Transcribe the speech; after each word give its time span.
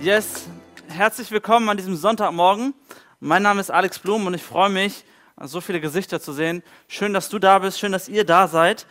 Yes, 0.00 0.46
herzlich 0.86 1.32
willkommen 1.32 1.68
an 1.68 1.76
diesem 1.76 1.96
Sonntagmorgen. 1.96 2.72
Mein 3.18 3.42
Name 3.42 3.60
ist 3.60 3.70
Alex 3.70 3.98
Blum 3.98 4.28
und 4.28 4.34
ich 4.34 4.44
freue 4.44 4.70
mich, 4.70 5.04
so 5.42 5.60
viele 5.60 5.80
Gesichter 5.80 6.20
zu 6.20 6.32
sehen. 6.32 6.62
Schön, 6.86 7.12
dass 7.12 7.28
du 7.28 7.40
da 7.40 7.58
bist, 7.58 7.80
schön, 7.80 7.90
dass 7.90 8.08
ihr 8.08 8.24
da 8.24 8.46
seid. 8.46 8.86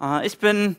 Äh, 0.00 0.24
ich 0.24 0.38
bin 0.38 0.76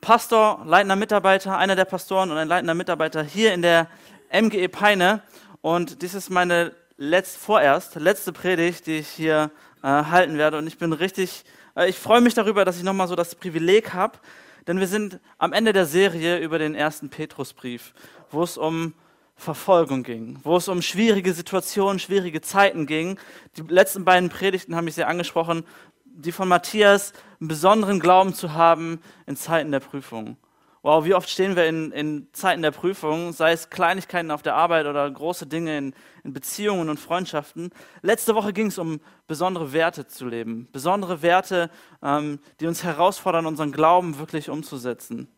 Pastor, 0.00 0.64
leitender 0.66 0.96
Mitarbeiter, 0.96 1.56
einer 1.56 1.76
der 1.76 1.84
Pastoren 1.84 2.32
und 2.32 2.36
ein 2.36 2.48
leitender 2.48 2.74
Mitarbeiter 2.74 3.22
hier 3.22 3.54
in 3.54 3.62
der 3.62 3.86
MGE 4.32 4.68
Peine. 4.68 5.22
Und 5.60 6.02
dies 6.02 6.14
ist 6.14 6.28
meine 6.28 6.72
letzt, 6.96 7.36
vorerst 7.36 7.94
letzte 7.94 8.32
Predigt, 8.32 8.88
die 8.88 8.98
ich 8.98 9.08
hier 9.08 9.52
äh, 9.84 9.86
halten 9.86 10.36
werde. 10.36 10.58
Und 10.58 10.66
ich 10.66 10.78
bin 10.78 10.92
richtig, 10.92 11.44
äh, 11.76 11.88
ich 11.88 11.96
freue 11.96 12.22
mich 12.22 12.34
darüber, 12.34 12.64
dass 12.64 12.76
ich 12.76 12.82
nochmal 12.82 13.06
so 13.06 13.14
das 13.14 13.36
Privileg 13.36 13.94
habe, 13.94 14.18
denn 14.66 14.80
wir 14.80 14.88
sind 14.88 15.20
am 15.38 15.52
Ende 15.52 15.72
der 15.72 15.86
Serie 15.86 16.38
über 16.38 16.58
den 16.58 16.74
ersten 16.74 17.08
Petrusbrief, 17.08 17.94
wo 18.32 18.42
es 18.42 18.58
um 18.58 18.94
Verfolgung 19.42 20.04
ging, 20.04 20.38
wo 20.44 20.56
es 20.56 20.68
um 20.68 20.80
schwierige 20.82 21.32
Situationen, 21.34 21.98
schwierige 21.98 22.40
Zeiten 22.40 22.86
ging. 22.86 23.18
Die 23.56 23.62
letzten 23.62 24.04
beiden 24.04 24.28
Predigten 24.28 24.76
haben 24.76 24.84
mich 24.84 24.94
sehr 24.94 25.08
angesprochen, 25.08 25.64
die 26.04 26.32
von 26.32 26.48
Matthias, 26.48 27.12
einen 27.40 27.48
besonderen 27.48 27.98
Glauben 27.98 28.34
zu 28.34 28.54
haben 28.54 29.00
in 29.26 29.36
Zeiten 29.36 29.72
der 29.72 29.80
Prüfung. 29.80 30.36
Wow, 30.82 31.04
wie 31.04 31.14
oft 31.14 31.28
stehen 31.28 31.54
wir 31.54 31.66
in, 31.66 31.92
in 31.92 32.28
Zeiten 32.32 32.62
der 32.62 32.70
Prüfung, 32.70 33.32
sei 33.32 33.52
es 33.52 33.70
Kleinigkeiten 33.70 34.30
auf 34.30 34.42
der 34.42 34.54
Arbeit 34.54 34.86
oder 34.86 35.08
große 35.08 35.46
Dinge 35.46 35.78
in, 35.78 35.94
in 36.24 36.32
Beziehungen 36.32 36.88
und 36.88 36.98
Freundschaften. 36.98 37.70
Letzte 38.00 38.34
Woche 38.34 38.52
ging 38.52 38.66
es 38.66 38.78
um 38.78 39.00
besondere 39.26 39.72
Werte 39.72 40.06
zu 40.06 40.26
leben, 40.26 40.68
besondere 40.72 41.22
Werte, 41.22 41.70
ähm, 42.02 42.40
die 42.60 42.66
uns 42.66 42.82
herausfordern, 42.82 43.46
unseren 43.46 43.70
Glauben 43.70 44.18
wirklich 44.18 44.50
umzusetzen. 44.50 45.28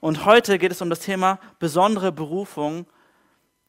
Und 0.00 0.24
heute 0.24 0.58
geht 0.58 0.72
es 0.72 0.80
um 0.80 0.90
das 0.90 1.00
Thema 1.00 1.38
besondere 1.58 2.12
Berufung 2.12 2.86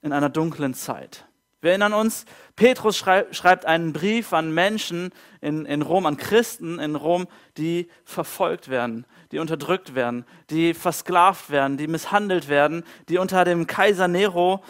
in 0.02 0.14
einer 0.14 0.30
dunklen 0.30 0.74
Zeit. 0.74 1.26
Wir 1.62 1.72
erinnern 1.72 1.94
uns, 1.94 2.24
Petrus 2.56 2.98
schrei 2.98 3.26
schreibt 3.32 3.66
einen 3.66 3.92
Brief 3.92 4.32
an 4.32 4.54
Menschen 4.54 5.12
in, 5.42 5.66
in 5.66 5.82
Rom, 5.82 6.06
an 6.06 6.16
Christen 6.16 6.80
in 6.80 6.96
Rom, 6.96 7.28
die 7.58 7.90
verfolgt 8.06 8.70
werden, 8.70 9.06
die 9.34 9.40
unterdrückt 9.40 9.94
werden, 9.94 10.26
die 10.50 10.74
versklavt 10.74 11.50
werden, 11.50 11.76
die 11.76 11.88
misshandelt 11.88 12.48
werden, 12.48 12.84
die 13.10 13.18
unter 13.18 13.44
dem 13.44 13.68
Kaiser 13.68 14.08
Nero 14.08 14.64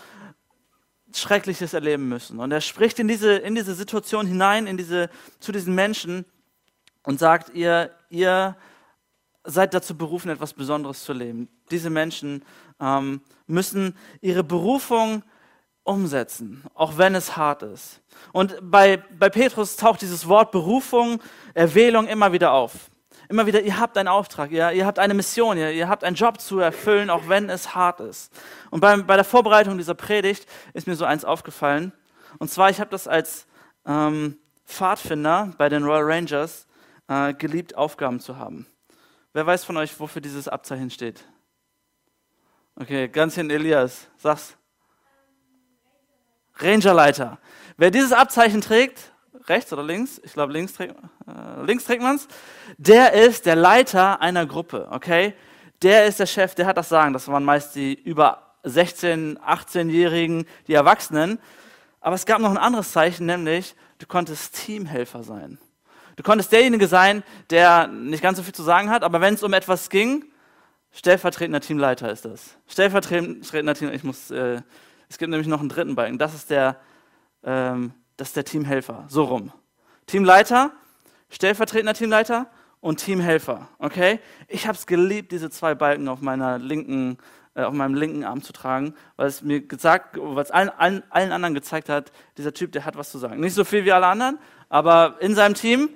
Schreckliches 1.13 1.73
erleben 1.73 2.07
müssen. 2.07 2.39
Und 2.39 2.51
er 2.51 2.61
spricht 2.61 2.99
in 2.99 3.07
diese, 3.07 3.33
in 3.33 3.55
diese 3.55 3.73
Situation 3.73 4.27
hinein, 4.27 4.67
in 4.67 4.77
diese, 4.77 5.09
zu 5.39 5.51
diesen 5.51 5.75
Menschen 5.75 6.25
und 7.03 7.19
sagt, 7.19 7.55
ihr, 7.55 7.91
ihr 8.09 8.55
seid 9.43 9.73
dazu 9.73 9.97
berufen, 9.97 10.29
etwas 10.29 10.53
Besonderes 10.53 11.03
zu 11.03 11.13
leben. 11.13 11.49
Diese 11.71 11.89
Menschen 11.89 12.43
ähm, 12.79 13.21
müssen 13.47 13.95
ihre 14.21 14.43
Berufung 14.43 15.23
umsetzen, 15.83 16.63
auch 16.75 16.97
wenn 16.97 17.15
es 17.15 17.35
hart 17.35 17.63
ist. 17.63 18.01
Und 18.31 18.57
bei, 18.61 18.97
bei 19.17 19.29
Petrus 19.29 19.75
taucht 19.75 20.01
dieses 20.01 20.27
Wort 20.27 20.51
Berufung, 20.51 21.21
Erwählung 21.53 22.07
immer 22.07 22.31
wieder 22.31 22.51
auf. 22.51 22.89
Immer 23.27 23.45
wieder, 23.45 23.61
ihr 23.61 23.79
habt 23.79 23.97
einen 23.97 24.07
Auftrag, 24.07 24.51
ihr, 24.51 24.71
ihr 24.71 24.85
habt 24.85 24.97
eine 24.97 25.13
Mission, 25.13 25.57
ihr, 25.57 25.71
ihr 25.71 25.87
habt 25.87 26.03
einen 26.03 26.15
Job 26.15 26.41
zu 26.41 26.59
erfüllen, 26.59 27.09
auch 27.09 27.27
wenn 27.27 27.49
es 27.49 27.75
hart 27.75 27.99
ist. 27.99 28.31
Und 28.71 28.79
bei, 28.79 28.97
bei 28.97 29.15
der 29.15 29.23
Vorbereitung 29.23 29.77
dieser 29.77 29.93
Predigt 29.93 30.47
ist 30.73 30.87
mir 30.87 30.95
so 30.95 31.05
eins 31.05 31.25
aufgefallen. 31.25 31.91
Und 32.39 32.49
zwar, 32.49 32.69
ich 32.69 32.79
habe 32.79 32.89
das 32.89 33.07
als 33.07 33.45
ähm, 33.85 34.37
Pfadfinder 34.65 35.53
bei 35.57 35.69
den 35.69 35.83
Royal 35.83 36.03
Rangers 36.03 36.67
äh, 37.07 37.33
geliebt, 37.33 37.75
Aufgaben 37.75 38.19
zu 38.19 38.37
haben. 38.37 38.67
Wer 39.33 39.45
weiß 39.45 39.63
von 39.63 39.77
euch, 39.77 39.99
wofür 39.99 40.21
dieses 40.21 40.47
Abzeichen 40.47 40.89
steht? 40.89 41.23
Okay, 42.81 43.09
ganz 43.09 43.35
hin 43.35 43.49
Elias, 43.49 44.07
sag's. 44.15 44.55
Rangerleiter. 46.55 47.37
Wer 47.75 47.91
dieses 47.91 48.13
Abzeichen 48.13 48.61
trägt, 48.61 49.11
rechts 49.47 49.73
oder 49.73 49.83
links, 49.83 50.21
ich 50.23 50.31
glaube 50.31 50.53
links, 50.53 50.73
trägt, 50.73 50.95
äh, 51.27 51.61
links 51.65 51.83
trägt 51.83 52.01
man 52.01 52.15
es, 52.15 52.29
der 52.77 53.11
ist 53.11 53.45
der 53.45 53.57
Leiter 53.57 54.21
einer 54.21 54.45
Gruppe, 54.45 54.87
okay? 54.91 55.33
Der 55.81 56.05
ist 56.05 56.21
der 56.21 56.25
Chef, 56.25 56.55
der 56.55 56.67
hat 56.67 56.77
das 56.77 56.87
Sagen. 56.87 57.11
Das 57.11 57.27
waren 57.27 57.43
meist 57.43 57.75
die 57.75 57.95
über 58.01 58.53
16, 58.63 59.37
18-Jährigen, 59.39 60.45
die 60.67 60.73
Erwachsenen. 60.73 61.37
Aber 61.99 62.15
es 62.15 62.25
gab 62.25 62.39
noch 62.39 62.49
ein 62.49 62.57
anderes 62.57 62.93
Zeichen, 62.93 63.25
nämlich 63.25 63.75
du 63.97 64.05
konntest 64.07 64.55
Teamhelfer 64.55 65.23
sein. 65.23 65.57
Du 66.15 66.23
konntest 66.23 66.53
derjenige 66.53 66.87
sein, 66.87 67.23
der 67.49 67.87
nicht 67.87 68.23
ganz 68.23 68.37
so 68.37 68.43
viel 68.43 68.55
zu 68.55 68.63
sagen 68.63 68.89
hat, 68.89 69.03
aber 69.03 69.19
wenn 69.19 69.33
es 69.33 69.43
um 69.43 69.51
etwas 69.51 69.89
ging, 69.89 70.23
stellvertretender 70.91 71.61
Teamleiter 71.61 72.11
ist 72.11 72.25
das. 72.25 72.57
Stellvertretender 72.67 73.73
Team, 73.75 73.91
ich 73.91 74.03
muss, 74.03 74.31
äh, 74.31 74.61
es 75.09 75.17
gibt 75.17 75.29
nämlich 75.29 75.47
noch 75.47 75.59
einen 75.59 75.69
dritten 75.69 75.95
Balken. 75.95 76.17
Das 76.17 76.33
ist 76.33 76.49
der, 76.49 76.77
ähm, 77.43 77.93
das 78.17 78.29
ist 78.29 78.37
der 78.37 78.45
Teamhelfer. 78.45 79.05
So 79.07 79.23
rum. 79.23 79.51
Teamleiter, 80.07 80.71
stellvertretender 81.29 81.93
Teamleiter 81.93 82.49
und 82.81 82.97
Teamhelfer. 82.97 83.67
Okay? 83.79 84.19
Ich 84.47 84.67
habe 84.67 84.77
es 84.77 84.85
geliebt, 84.85 85.31
diese 85.31 85.49
zwei 85.49 85.75
Balken 85.75 86.07
auf 86.07 86.21
meiner 86.21 86.57
linken, 86.57 87.17
äh, 87.55 87.63
auf 87.63 87.73
meinem 87.73 87.95
linken 87.95 88.23
Arm 88.23 88.41
zu 88.41 88.53
tragen, 88.53 88.95
weil 89.15 89.27
es 89.27 89.41
mir 89.41 89.61
gesagt, 89.61 90.17
weil 90.19 90.43
es 90.43 90.51
allen, 90.51 90.69
allen, 90.69 91.03
allen 91.09 91.31
anderen 91.31 91.53
gezeigt 91.53 91.89
hat, 91.89 92.11
dieser 92.37 92.53
Typ, 92.53 92.71
der 92.71 92.85
hat 92.85 92.97
was 92.97 93.11
zu 93.11 93.17
sagen. 93.17 93.39
Nicht 93.39 93.53
so 93.53 93.63
viel 93.63 93.85
wie 93.85 93.91
alle 93.91 94.07
anderen, 94.07 94.39
aber 94.69 95.17
in 95.19 95.35
seinem 95.35 95.55
Team 95.55 95.89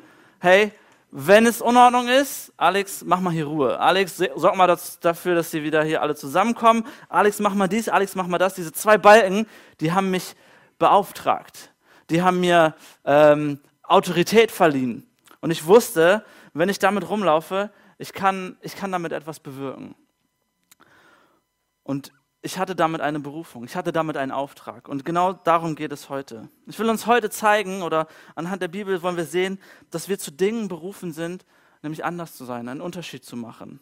hey, 0.43 0.73
wenn 1.15 1.45
es 1.45 1.61
Unordnung 1.61 2.07
ist, 2.07 2.51
Alex, 2.57 3.03
mach 3.05 3.19
mal 3.19 3.31
hier 3.31 3.45
Ruhe. 3.45 3.79
Alex, 3.79 4.17
sorg 4.35 4.55
mal 4.55 4.65
das, 4.65 4.99
dafür, 4.99 5.35
dass 5.35 5.51
sie 5.51 5.61
wieder 5.61 5.83
hier 5.83 6.01
alle 6.01 6.15
zusammenkommen. 6.15 6.87
Alex, 7.07 7.37
mach 7.37 7.53
mal 7.53 7.67
dies, 7.67 7.87
Alex, 7.87 8.15
mach 8.15 8.25
mal 8.25 8.39
das. 8.39 8.55
Diese 8.55 8.71
zwei 8.71 8.97
Balken, 8.97 9.45
die 9.79 9.91
haben 9.91 10.09
mich 10.09 10.35
beauftragt. 10.79 11.71
Die 12.09 12.23
haben 12.23 12.39
mir 12.39 12.73
ähm, 13.05 13.59
Autorität 13.83 14.49
verliehen. 14.49 15.07
Und 15.39 15.51
ich 15.51 15.67
wusste, 15.67 16.25
wenn 16.53 16.67
ich 16.67 16.79
damit 16.79 17.07
rumlaufe, 17.07 17.69
ich 17.99 18.11
kann, 18.11 18.57
ich 18.61 18.75
kann 18.75 18.91
damit 18.91 19.11
etwas 19.11 19.39
bewirken. 19.39 19.93
Und 21.83 22.11
ich 22.43 22.57
hatte 22.57 22.75
damit 22.75 22.99
eine 22.99 23.21
Berufung, 23.21 23.63
ich 23.63 23.75
hatte 23.75 23.93
damit 23.93 24.17
einen 24.17 24.31
Auftrag. 24.31 24.89
Und 24.89 25.05
genau 25.05 25.31
darum 25.31 25.75
geht 25.75 25.93
es 25.93 26.09
heute. 26.09 26.49
Ich 26.67 26.77
will 26.77 26.89
uns 26.89 27.07
heute 27.07 27.29
zeigen, 27.29 27.81
oder 27.81 28.07
anhand 28.35 28.61
der 28.61 28.67
Bibel 28.67 29.01
wollen 29.01 29.15
wir 29.15 29.25
sehen, 29.25 29.59
dass 29.91 30.09
wir 30.09 30.19
zu 30.19 30.29
Dingen 30.29 30.67
berufen 30.67 31.13
sind, 31.13 31.45
nämlich 31.81 32.03
anders 32.03 32.35
zu 32.35 32.43
sein, 32.43 32.67
einen 32.67 32.81
Unterschied 32.81 33.23
zu 33.23 33.37
machen. 33.37 33.79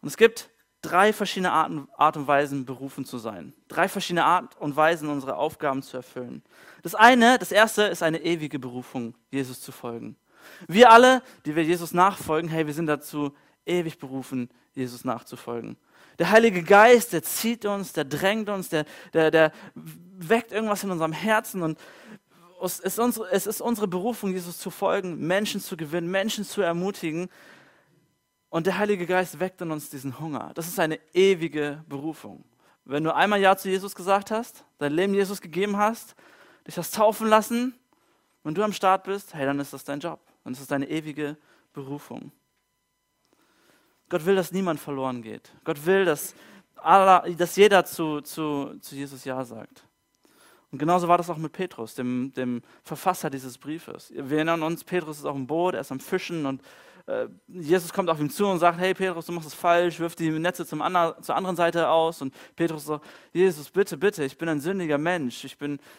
Und 0.00 0.08
es 0.08 0.16
gibt 0.16 0.50
drei 0.82 1.12
verschiedene 1.12 1.52
Arten, 1.52 1.88
Art 1.96 2.16
und 2.16 2.26
Weisen, 2.26 2.66
berufen 2.66 3.04
zu 3.04 3.18
sein. 3.18 3.54
Drei 3.68 3.88
verschiedene 3.88 4.24
Art 4.24 4.60
und 4.60 4.74
Weisen, 4.74 5.08
unsere 5.08 5.36
Aufgaben 5.36 5.82
zu 5.82 5.96
erfüllen. 5.96 6.42
Das 6.82 6.96
eine, 6.96 7.38
das 7.38 7.52
erste 7.52 7.84
ist 7.84 8.02
eine 8.02 8.22
ewige 8.22 8.58
Berufung, 8.58 9.14
Jesus 9.30 9.60
zu 9.60 9.70
folgen. 9.70 10.16
Wir 10.66 10.90
alle, 10.90 11.22
die 11.46 11.54
wir 11.54 11.62
Jesus 11.62 11.92
nachfolgen, 11.92 12.50
hey, 12.50 12.66
wir 12.66 12.74
sind 12.74 12.86
dazu 12.86 13.32
ewig 13.64 13.98
berufen, 13.98 14.50
Jesus 14.74 15.04
nachzufolgen. 15.04 15.76
Der 16.18 16.30
Heilige 16.30 16.62
Geist, 16.62 17.12
der 17.12 17.22
zieht 17.22 17.64
uns, 17.64 17.92
der 17.92 18.04
drängt 18.04 18.48
uns, 18.48 18.68
der, 18.68 18.84
der, 19.12 19.30
der 19.30 19.52
weckt 19.74 20.52
irgendwas 20.52 20.84
in 20.84 20.90
unserem 20.90 21.12
Herzen 21.12 21.62
und 21.62 21.78
es 22.62 22.80
ist, 22.80 22.98
unsere, 22.98 23.30
es 23.30 23.46
ist 23.46 23.60
unsere 23.60 23.88
Berufung, 23.88 24.32
Jesus 24.32 24.58
zu 24.58 24.70
folgen, 24.70 25.26
Menschen 25.26 25.60
zu 25.60 25.76
gewinnen, 25.76 26.10
Menschen 26.10 26.44
zu 26.44 26.62
ermutigen. 26.62 27.28
Und 28.48 28.66
der 28.66 28.78
Heilige 28.78 29.06
Geist 29.06 29.38
weckt 29.38 29.60
in 29.60 29.70
uns 29.70 29.90
diesen 29.90 30.18
Hunger. 30.18 30.52
Das 30.54 30.66
ist 30.66 30.78
eine 30.80 30.98
ewige 31.12 31.84
Berufung. 31.88 32.44
Wenn 32.84 33.04
du 33.04 33.14
einmal 33.14 33.40
Ja 33.40 33.56
zu 33.56 33.68
Jesus 33.68 33.94
gesagt 33.94 34.30
hast, 34.30 34.64
dein 34.78 34.92
Leben 34.92 35.14
Jesus 35.14 35.40
gegeben 35.40 35.76
hast, 35.76 36.14
dich 36.66 36.78
hast 36.78 36.94
taufen 36.94 37.28
lassen, 37.28 37.74
wenn 38.44 38.54
du 38.54 38.62
am 38.62 38.72
Start 38.72 39.04
bist, 39.04 39.34
hey, 39.34 39.46
dann 39.46 39.58
ist 39.58 39.72
das 39.72 39.84
dein 39.84 40.00
Job. 40.00 40.20
Dann 40.44 40.52
ist 40.52 40.60
das 40.60 40.68
deine 40.68 40.88
ewige 40.88 41.36
Berufung. 41.72 42.30
Gott 44.14 44.26
will, 44.26 44.36
dass 44.36 44.52
niemand 44.52 44.78
verloren 44.78 45.22
geht. 45.22 45.50
Gott 45.64 45.84
will, 45.86 46.04
dass, 46.04 46.36
aller, 46.76 47.24
dass 47.36 47.56
jeder 47.56 47.84
zu, 47.84 48.20
zu, 48.20 48.78
zu 48.80 48.94
Jesus 48.94 49.24
Ja 49.24 49.44
sagt. 49.44 49.82
Und 50.70 50.78
genauso 50.78 51.08
war 51.08 51.18
das 51.18 51.28
auch 51.30 51.36
mit 51.36 51.50
Petrus, 51.50 51.96
dem, 51.96 52.32
dem 52.36 52.62
Verfasser 52.84 53.28
dieses 53.28 53.58
Briefes. 53.58 54.12
Wir 54.14 54.36
erinnern 54.36 54.62
uns, 54.62 54.84
Petrus 54.84 55.18
ist 55.18 55.24
auf 55.24 55.34
dem 55.34 55.48
Boot, 55.48 55.74
er 55.74 55.80
ist 55.80 55.90
am 55.90 55.98
Fischen 55.98 56.46
und 56.46 56.62
äh, 57.06 57.26
Jesus 57.48 57.92
kommt 57.92 58.08
auf 58.08 58.20
ihn 58.20 58.30
zu 58.30 58.46
und 58.46 58.60
sagt, 58.60 58.78
hey 58.78 58.94
Petrus, 58.94 59.26
du 59.26 59.32
machst 59.32 59.48
es 59.48 59.54
falsch, 59.54 59.98
wirf 59.98 60.14
die 60.14 60.30
Netze 60.30 60.64
zum 60.64 60.80
ander, 60.80 61.16
zur 61.20 61.34
anderen 61.34 61.56
Seite 61.56 61.88
aus. 61.88 62.22
Und 62.22 62.32
Petrus 62.54 62.84
sagt, 62.84 63.04
Jesus, 63.32 63.68
bitte, 63.68 63.96
bitte, 63.96 64.22
ich 64.22 64.38
bin 64.38 64.48
ein 64.48 64.60
sündiger 64.60 64.96
Mensch, 64.96 65.42
ich, 65.42 65.56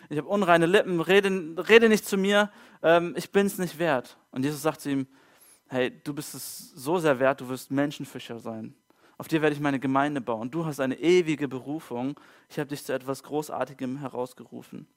ich 0.09 0.17
habe 0.17 0.29
unreine 0.29 0.67
Lippen, 0.67 1.01
rede, 1.01 1.29
rede 1.67 1.89
nicht 1.89 2.07
zu 2.07 2.15
mir, 2.15 2.49
ähm, 2.81 3.13
ich 3.17 3.29
bin 3.33 3.45
es 3.45 3.57
nicht 3.57 3.77
wert. 3.77 4.15
Und 4.31 4.45
Jesus 4.45 4.61
sagt 4.61 4.79
zu 4.79 4.89
ihm, 4.89 5.07
hey, 5.69 5.91
du 6.03 6.13
bist 6.13 6.35
es 6.35 6.71
so 6.71 6.99
sehr 6.99 7.19
wert, 7.19 7.41
du 7.41 7.49
wirst 7.49 7.71
Menschenfischer 7.71 8.39
sein. 8.39 8.75
Auf 9.17 9.27
dir 9.27 9.41
werde 9.41 9.55
ich 9.55 9.61
meine 9.61 9.79
Gemeinde 9.79 10.19
bauen. 10.19 10.51
Du 10.51 10.65
hast 10.65 10.79
eine 10.79 10.99
ewige 10.99 11.47
Berufung. 11.47 12.19
Ich 12.49 12.59
habe 12.59 12.69
dich 12.69 12.83
zu 12.83 12.93
etwas 12.93 13.23
Großartigem 13.23 13.97
herausgerufen. 13.99 14.87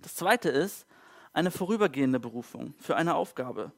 Das 0.00 0.14
zweite 0.14 0.48
ist 0.48 0.86
eine 1.32 1.50
vorübergehende 1.50 2.20
Berufung 2.20 2.74
für 2.78 2.96
eine 2.96 3.14
Aufgabe. 3.14 3.72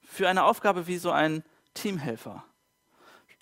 Für 0.00 0.28
eine 0.28 0.44
Aufgabe 0.44 0.86
wie 0.86 0.96
so 0.96 1.10
ein 1.10 1.42
Teamhelfer. 1.74 2.44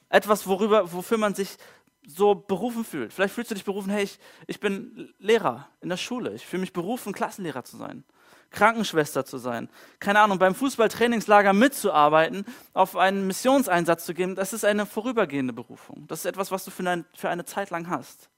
Etwas, 0.09 0.47
worüber, 0.47 0.93
wofür 0.93 1.19
man 1.19 1.35
sich 1.35 1.57
so 2.06 2.35
berufen 2.35 2.85
fühlt. 2.85 3.12
Vielleicht 3.12 3.35
fühlst 3.35 3.51
du 3.51 3.55
dich 3.55 3.65
berufen, 3.65 3.91
hey, 3.91 4.05
ich, 4.05 4.19
ich 4.47 4.61
bin 4.61 5.12
Lehrer 5.19 5.69
in 5.81 5.89
der 5.89 5.97
Schule. 5.97 6.35
Ich 6.35 6.47
fühle 6.47 6.61
mich 6.61 6.73
berufen, 6.73 7.12
Klassenlehrer 7.12 7.65
zu 7.65 7.77
sein, 7.77 8.05
Krankenschwester 8.51 9.25
zu 9.25 9.39
sein. 9.39 9.69
Keine 9.99 10.21
Ahnung, 10.21 10.39
beim 10.39 10.55
Fußballtrainingslager 10.55 11.53
mitzuarbeiten, 11.53 12.45
auf 12.73 12.97
einen 12.97 13.27
Missionseinsatz 13.27 14.05
zu 14.05 14.15
geben. 14.15 14.35
Das 14.35 14.53
ist 14.53 14.65
eine 14.65 14.87
vorübergehende 14.87 15.53
Berufung. 15.53 16.06
Das 16.06 16.21
ist 16.21 16.27
etwas, 16.27 16.51
was 16.51 16.65
du 16.65 16.71
für 16.71 16.89
eine, 16.89 17.05
für 17.15 17.31
eine 17.31 17.45
Zeit 17.45 17.71
lang 17.71 17.89
hast. 17.89 18.29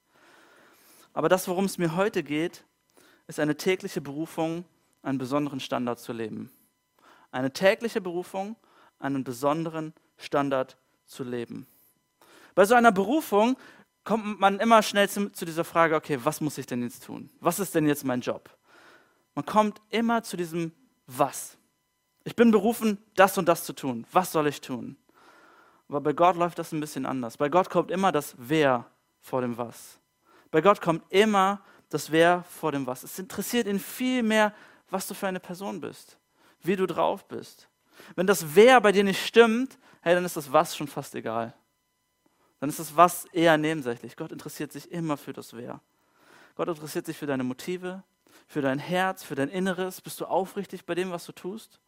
Aber 1.12 1.28
das, 1.28 1.48
worum 1.48 1.64
es 1.64 1.78
mir 1.78 1.96
heute 1.96 2.22
geht, 2.22 2.64
ist 3.26 3.40
eine 3.40 3.56
tägliche 3.56 4.00
Berufung, 4.00 4.64
einen 5.02 5.18
besonderen 5.18 5.60
Standard 5.60 5.98
zu 5.98 6.12
leben. 6.12 6.50
Eine 7.30 7.52
tägliche 7.52 8.00
Berufung, 8.00 8.56
einen 8.98 9.24
besonderen 9.24 9.94
Standard 10.18 10.76
zu 11.06 11.24
leben. 11.24 11.66
Bei 12.56 12.64
so 12.64 12.74
einer 12.74 12.90
Berufung 12.90 13.58
kommt 14.02 14.40
man 14.40 14.58
immer 14.60 14.82
schnell 14.82 15.10
zu, 15.10 15.30
zu, 15.30 15.44
dieser 15.44 15.62
Frage, 15.62 15.94
okay, 15.94 16.18
was 16.22 16.40
muss 16.40 16.56
ich 16.56 16.64
denn 16.64 16.82
jetzt 16.82 17.04
tun? 17.04 17.28
Was 17.38 17.60
ist 17.60 17.74
denn 17.74 17.86
jetzt 17.86 18.02
mein 18.02 18.22
Job? 18.22 18.48
Man 19.34 19.44
kommt 19.44 19.82
immer 19.90 20.22
zu 20.22 20.38
diesem 20.38 20.72
Was. 21.06 21.58
Ich 22.24 22.34
bin 22.34 22.50
berufen, 22.50 22.96
das 23.14 23.36
und 23.36 23.46
das 23.46 23.64
zu 23.64 23.74
tun. 23.74 24.06
Was 24.10 24.32
soll 24.32 24.46
ich 24.46 24.62
tun? 24.62 24.96
Aber 25.88 26.00
bei 26.00 26.14
Gott 26.14 26.36
läuft 26.36 26.58
das 26.58 26.72
ein 26.72 26.80
bisschen 26.80 27.04
anders. 27.04 27.36
Bei 27.36 27.50
Gott 27.50 27.68
kommt 27.68 27.90
immer 27.90 28.10
das 28.10 28.34
Wer 28.38 28.86
vor 29.20 29.42
dem 29.42 29.58
Was. 29.58 30.00
Bei 30.50 30.62
Gott 30.62 30.80
kommt 30.80 31.02
immer 31.10 31.60
das 31.90 32.10
Wer 32.10 32.42
vor 32.44 32.72
dem 32.72 32.86
Was. 32.86 33.02
Es 33.02 33.18
interessiert 33.18 33.66
ihn 33.66 33.78
viel 33.78 34.22
mehr, 34.22 34.54
was 34.88 35.06
du 35.06 35.12
für 35.12 35.28
eine 35.28 35.40
Person 35.40 35.78
bist, 35.78 36.16
wie 36.62 36.76
du 36.76 36.86
drauf 36.86 37.28
bist. 37.28 37.68
Wenn 38.14 38.26
das 38.26 38.54
Wer 38.54 38.80
bei 38.80 38.92
dir 38.92 39.04
nicht 39.04 39.24
stimmt, 39.26 39.78
hey, 40.00 40.14
dann 40.14 40.24
ist 40.24 40.38
das 40.38 40.50
Was 40.50 40.74
schon 40.74 40.88
fast 40.88 41.14
egal 41.14 41.52
dann 42.60 42.68
ist 42.68 42.78
das 42.78 42.96
Was 42.96 43.26
eher 43.26 43.58
nebensächlich. 43.58 44.16
Gott 44.16 44.32
interessiert 44.32 44.72
sich 44.72 44.90
immer 44.90 45.16
für 45.16 45.32
das 45.32 45.54
Wer. 45.54 45.80
Gott 46.54 46.68
interessiert 46.68 47.06
sich 47.06 47.16
für 47.16 47.26
deine 47.26 47.44
Motive, 47.44 48.02
für 48.46 48.62
dein 48.62 48.78
Herz, 48.78 49.22
für 49.22 49.34
dein 49.34 49.48
Inneres. 49.48 50.00
Bist 50.00 50.20
du 50.20 50.24
aufrichtig 50.24 50.84
bei 50.84 50.94
dem, 50.94 51.10
was 51.10 51.26
du 51.26 51.32
tust? 51.32 51.80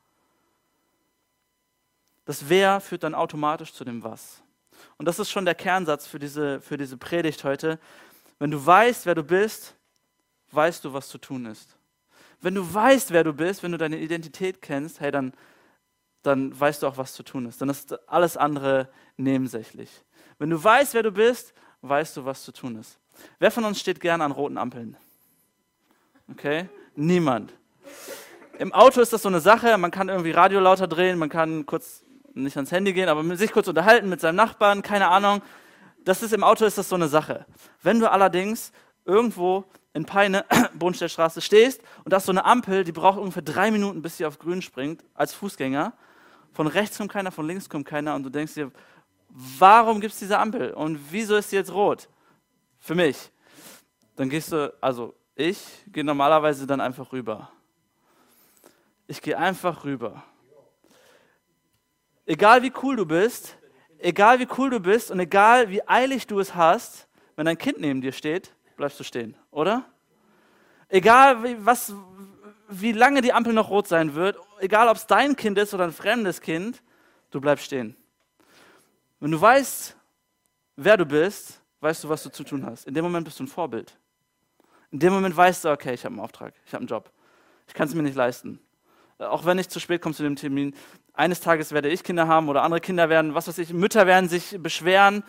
Das 2.26 2.48
Wer 2.48 2.80
führt 2.80 3.04
dann 3.04 3.14
automatisch 3.14 3.72
zu 3.72 3.84
dem 3.84 4.04
Was. 4.04 4.42
Und 4.98 5.06
das 5.06 5.18
ist 5.18 5.30
schon 5.30 5.46
der 5.46 5.54
Kernsatz 5.54 6.06
für 6.06 6.18
diese, 6.18 6.60
für 6.60 6.76
diese 6.76 6.98
Predigt 6.98 7.42
heute. 7.44 7.78
Wenn 8.38 8.50
du 8.50 8.64
weißt, 8.64 9.06
wer 9.06 9.14
du 9.14 9.22
bist, 9.22 9.74
weißt 10.50 10.84
du, 10.84 10.92
was 10.92 11.08
zu 11.08 11.18
tun 11.18 11.46
ist. 11.46 11.76
Wenn 12.40 12.54
du 12.54 12.74
weißt, 12.74 13.10
wer 13.10 13.24
du 13.24 13.32
bist, 13.32 13.62
wenn 13.62 13.72
du 13.72 13.78
deine 13.78 13.98
Identität 13.98 14.62
kennst, 14.62 15.00
hey, 15.00 15.10
dann, 15.10 15.32
dann 16.22 16.58
weißt 16.58 16.82
du 16.82 16.86
auch, 16.86 16.96
was 16.96 17.14
zu 17.14 17.22
tun 17.22 17.46
ist. 17.46 17.60
Dann 17.60 17.68
ist 17.68 18.08
alles 18.08 18.36
andere 18.36 18.88
nebensächlich. 19.16 19.90
Wenn 20.38 20.50
du 20.50 20.62
weißt, 20.62 20.94
wer 20.94 21.02
du 21.02 21.11
bist, 21.11 21.52
weißt 21.82 22.17
du, 22.17 22.25
was 22.25 22.43
zu 22.43 22.52
tun 22.52 22.76
ist. 22.76 22.99
Wer 23.38 23.50
von 23.50 23.64
uns 23.64 23.81
steht 23.81 24.00
gern 24.00 24.20
an 24.20 24.32
roten 24.32 24.58
Ampeln? 24.58 24.96
Okay? 26.31 26.69
Niemand. 26.94 27.52
Im 28.58 28.73
Auto 28.73 29.00
ist 29.00 29.12
das 29.12 29.23
so 29.23 29.29
eine 29.29 29.40
Sache, 29.40 29.79
man 29.79 29.90
kann 29.90 30.08
irgendwie 30.08 30.32
Radio 30.32 30.61
lauter 30.61 30.88
drehen, 30.88 31.19
man 31.19 31.29
kann 31.29 31.64
kurz 31.64 32.02
nicht 32.35 32.56
ans 32.56 32.73
Handy 32.73 32.93
gehen, 32.93 33.08
aber 33.08 33.37
sich 33.37 33.52
kurz 33.52 33.69
unterhalten 33.69 34.08
mit 34.08 34.20
seinem 34.20 34.37
Nachbarn, 34.37 34.82
keine 34.82 35.08
Ahnung. 35.08 35.43
Das 36.05 36.23
ist 36.23 36.32
im 36.32 36.44
Auto 36.44 36.64
ist 36.64 36.79
das 36.79 36.88
so 36.88 36.96
eine 36.96 37.08
Sache. 37.08 37.46
Wenn 37.82 38.00
du 38.00 38.11
allerdings 38.11 38.73
irgendwo 39.05 39.64
in 39.94 40.05
Peine, 40.05 40.44
Bodenstellstraße 40.75 41.40
stehst 41.40 41.82
und 42.05 42.12
da 42.12 42.19
ist 42.19 42.26
so 42.26 42.32
eine 42.32 42.44
Ampel, 42.44 42.85
die 42.85 42.93
braucht 42.93 43.19
ungefähr 43.19 43.43
drei 43.43 43.70
Minuten, 43.70 44.02
bis 44.02 44.17
sie 44.17 44.26
auf 44.26 44.38
grün 44.38 44.62
springt, 44.62 45.05
als 45.14 45.35
Fußgänger. 45.35 45.93
Von 46.52 46.67
rechts 46.67 46.99
kommt 46.99 47.12
keiner, 47.12 47.31
von 47.31 47.46
links 47.46 47.69
kommt 47.69 47.87
keiner 47.87 48.14
und 48.14 48.23
du 48.23 48.31
denkst 48.31 48.55
dir, 48.55 48.70
warum 49.28 50.00
gibt 50.00 50.12
es 50.12 50.19
diese 50.19 50.38
Ampel 50.38 50.72
und 50.72 50.98
wieso 51.10 51.36
ist 51.36 51.50
sie 51.50 51.56
jetzt 51.56 51.72
rot? 51.72 52.08
Für 52.78 52.94
mich. 52.94 53.30
Dann 54.16 54.28
gehst 54.28 54.52
du, 54.52 54.75
also 54.80 55.14
ich 55.34 55.58
gehe 55.86 56.04
normalerweise 56.04 56.66
dann 56.66 56.80
einfach 56.80 57.12
rüber. 57.12 57.50
Ich 59.06 59.22
gehe 59.22 59.38
einfach 59.38 59.84
rüber. 59.84 60.22
Egal 62.26 62.62
wie 62.62 62.72
cool 62.82 62.96
du 62.96 63.06
bist, 63.06 63.56
egal 63.98 64.38
wie 64.38 64.48
cool 64.58 64.70
du 64.70 64.80
bist 64.80 65.10
und 65.10 65.20
egal 65.20 65.70
wie 65.70 65.86
eilig 65.86 66.26
du 66.26 66.40
es 66.40 66.54
hast, 66.54 67.08
wenn 67.36 67.46
dein 67.46 67.56
Kind 67.56 67.80
neben 67.80 68.00
dir 68.00 68.12
steht, 68.12 68.52
bleibst 68.76 68.98
du 68.98 69.04
stehen, 69.04 69.36
oder? 69.50 69.84
Egal 70.88 71.42
wie, 71.44 71.64
was, 71.64 71.94
wie 72.69 72.92
lange 72.92 73.20
die 73.20 73.32
Ampel 73.32 73.52
noch 73.52 73.70
rot 73.70 73.88
sein 73.88 74.14
wird, 74.14 74.38
egal 74.58 74.88
ob 74.88 74.96
es 74.96 75.06
dein 75.06 75.36
Kind 75.36 75.56
ist 75.58 75.72
oder 75.72 75.84
ein 75.84 75.92
fremdes 75.92 76.40
Kind, 76.40 76.82
du 77.30 77.40
bleibst 77.40 77.64
stehen. 77.64 77.96
Wenn 79.20 79.30
du 79.30 79.40
weißt, 79.40 79.96
wer 80.76 80.96
du 80.96 81.04
bist, 81.04 81.60
weißt 81.80 82.04
du, 82.04 82.08
was 82.08 82.22
du 82.22 82.30
zu 82.30 82.44
tun 82.44 82.64
hast. 82.64 82.86
In 82.86 82.94
dem 82.94 83.04
Moment 83.04 83.24
bist 83.24 83.38
du 83.38 83.44
ein 83.44 83.48
Vorbild. 83.48 83.96
In 84.90 84.98
dem 85.00 85.12
Moment 85.12 85.36
weißt 85.36 85.64
du, 85.64 85.70
okay, 85.70 85.94
ich 85.94 86.04
habe 86.04 86.14
einen 86.14 86.20
Auftrag, 86.20 86.54
ich 86.66 86.72
habe 86.72 86.80
einen 86.80 86.88
Job. 86.88 87.10
Ich 87.66 87.74
kann 87.74 87.88
es 87.88 87.94
mir 87.94 88.02
nicht 88.02 88.16
leisten. 88.16 88.60
Auch 89.18 89.44
wenn 89.44 89.58
ich 89.58 89.68
zu 89.68 89.80
spät 89.80 90.00
komme 90.00 90.14
zu 90.14 90.22
dem 90.22 90.36
Termin, 90.36 90.74
eines 91.12 91.40
Tages 91.40 91.72
werde 91.72 91.88
ich 91.88 92.04
Kinder 92.04 92.28
haben 92.28 92.48
oder 92.48 92.62
andere 92.62 92.80
Kinder 92.80 93.08
werden, 93.08 93.34
was 93.34 93.48
weiß 93.48 93.58
ich, 93.58 93.72
Mütter 93.72 94.06
werden 94.06 94.28
sich 94.28 94.56
beschweren, 94.62 95.24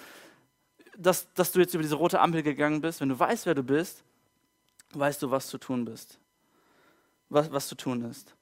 dass, 0.96 1.34
dass 1.34 1.52
du 1.52 1.60
jetzt 1.60 1.74
über 1.74 1.82
diese 1.82 1.96
rote 1.96 2.20
Ampel 2.20 2.44
gegangen 2.44 2.82
bist. 2.82 3.02
Wenn 3.02 3.10
du 3.10 3.18
weißt, 3.18 3.48
wer 3.48 3.56
du 3.56 3.64
bist, 3.64 4.04
weißt 4.94 5.22
du, 5.24 5.32
was 5.32 5.48
zu 5.48 5.58
tun 5.58 5.86
bist. 5.86 6.20
Was, 7.30 7.52
was 7.52 7.68
zu 7.68 7.76
tun 7.76 8.04
ist. 8.06 8.36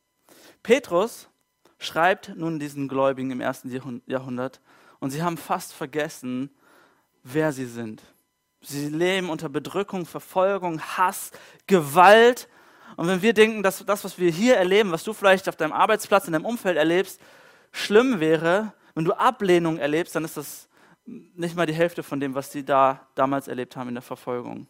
Petrus 0.64 1.30
schreibt 1.80 2.36
nun 2.36 2.60
diesen 2.60 2.88
Gläubigen 2.88 3.32
im 3.32 3.42
ersten 3.42 3.72
Jahrhundert, 4.06 4.60
und 5.00 5.12
sie 5.12 5.22
haben 5.22 5.38
fast 5.38 5.74
vergessen, 5.74 6.50
wer 7.24 7.52
sie 7.52 7.66
sind. 7.66 8.02
Sie 8.62 8.90
leben 8.90 9.30
unter 9.30 9.50
Bedrückung, 9.50 10.06
Verfolgung, 10.06 10.82
Hass, 10.82 11.32
Gewalt. 11.68 12.48
Und 12.96 13.08
wenn 13.08 13.22
wir 13.22 13.34
denken, 13.34 13.64
dass 13.64 13.86
das, 13.86 14.04
was 14.04 14.18
wir 14.18 14.32
hier 14.32 14.58
erleben, 14.58 14.92
was 14.92 15.04
du 15.04 15.14
vielleicht 15.14 15.48
auf 15.48 15.56
deinem 15.56 15.74
Arbeitsplatz, 15.74 16.26
in 16.26 16.34
deinem 16.34 16.46
Umfeld 16.46 16.78
erlebst, 16.78 17.22
schlimm 17.72 18.20
wäre, 18.20 18.74
wenn 18.96 19.06
du 19.06 19.14
Ablehnung 19.14 19.78
erlebst, 19.78 20.16
dann 20.16 20.26
ist 20.26 20.38
das 20.38 20.68
nicht 21.06 21.56
mal 21.56 21.66
die 21.66 21.74
Hälfte 21.74 22.04
von 22.04 22.20
dem, 22.20 22.36
was 22.36 22.52
sie 22.52 22.66
da 22.66 23.08
damals 23.16 23.48
erlebt 23.48 23.76
haben 23.76 23.90
in 23.90 23.96
der 23.96 24.02
Verfolgung. 24.02 24.68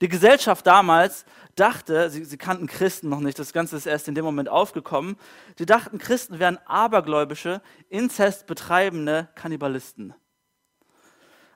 Die 0.00 0.08
Gesellschaft 0.08 0.66
damals 0.66 1.24
dachte, 1.54 2.10
sie, 2.10 2.24
sie, 2.24 2.38
kannten 2.38 2.66
Christen 2.66 3.08
noch 3.08 3.20
nicht, 3.20 3.38
das 3.38 3.52
Ganze 3.52 3.76
ist 3.76 3.86
erst 3.86 4.08
in 4.08 4.14
dem 4.14 4.24
Moment 4.24 4.48
aufgekommen, 4.48 5.16
sie 5.58 5.66
dachten, 5.66 5.98
Christen 5.98 6.38
wären 6.38 6.58
abergläubische, 6.66 7.60
inzestbetreibende 7.88 9.28
Kannibalisten. 9.34 10.14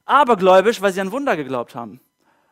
Abergläubisch, 0.05 0.81
weil 0.83 0.93
sie 0.93 1.01
an 1.01 1.13
Wunder 1.13 1.37
geglaubt 1.37 1.75
haben. 1.75 2.01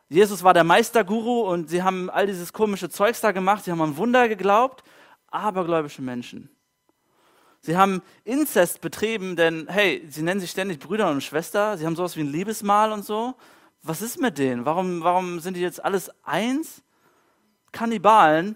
Jesus 0.09 0.43
war 0.43 0.53
der 0.53 0.63
Meisterguru 0.63 1.41
und 1.41 1.69
sie 1.69 1.83
haben 1.83 2.09
all 2.09 2.27
dieses 2.27 2.53
komische 2.53 2.89
Zeugs 2.89 3.21
da 3.21 3.31
gemacht, 3.31 3.63
sie 3.63 3.71
haben 3.71 3.81
an 3.81 3.97
Wunder 3.97 4.27
geglaubt. 4.27 4.83
Abergläubische 5.27 6.01
Menschen. 6.01 6.49
Sie 7.61 7.75
haben 7.75 8.03
Inzest 8.23 8.81
betrieben, 8.81 9.35
denn 9.35 9.67
hey, 9.67 10.05
sie 10.07 10.21
nennen 10.21 10.39
sich 10.39 10.51
ständig 10.51 10.79
Brüder 10.79 11.09
und 11.09 11.23
Schwester, 11.23 11.77
sie 11.77 11.85
haben 11.85 11.95
sowas 11.95 12.15
wie 12.15 12.21
ein 12.21 12.31
Liebesmahl 12.31 12.91
und 12.91 13.03
so 13.03 13.35
was 13.87 14.01
ist 14.01 14.19
mit 14.19 14.39
denen? 14.39 14.65
Warum, 14.65 15.03
warum 15.03 15.39
sind 15.39 15.55
die 15.55 15.61
jetzt 15.61 15.83
alles 15.83 16.11
eins? 16.23 16.81
Kannibalen, 17.71 18.55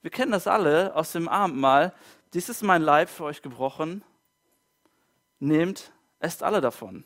wir 0.00 0.10
kennen 0.10 0.32
das 0.32 0.46
alle 0.46 0.94
aus 0.94 1.12
dem 1.12 1.28
Abendmahl. 1.28 1.92
Dies 2.32 2.48
ist 2.48 2.62
mein 2.62 2.80
Leib 2.80 3.10
für 3.10 3.24
euch 3.24 3.42
gebrochen. 3.42 4.02
Nehmt, 5.38 5.92
esst 6.18 6.42
alle 6.42 6.62
davon. 6.62 7.04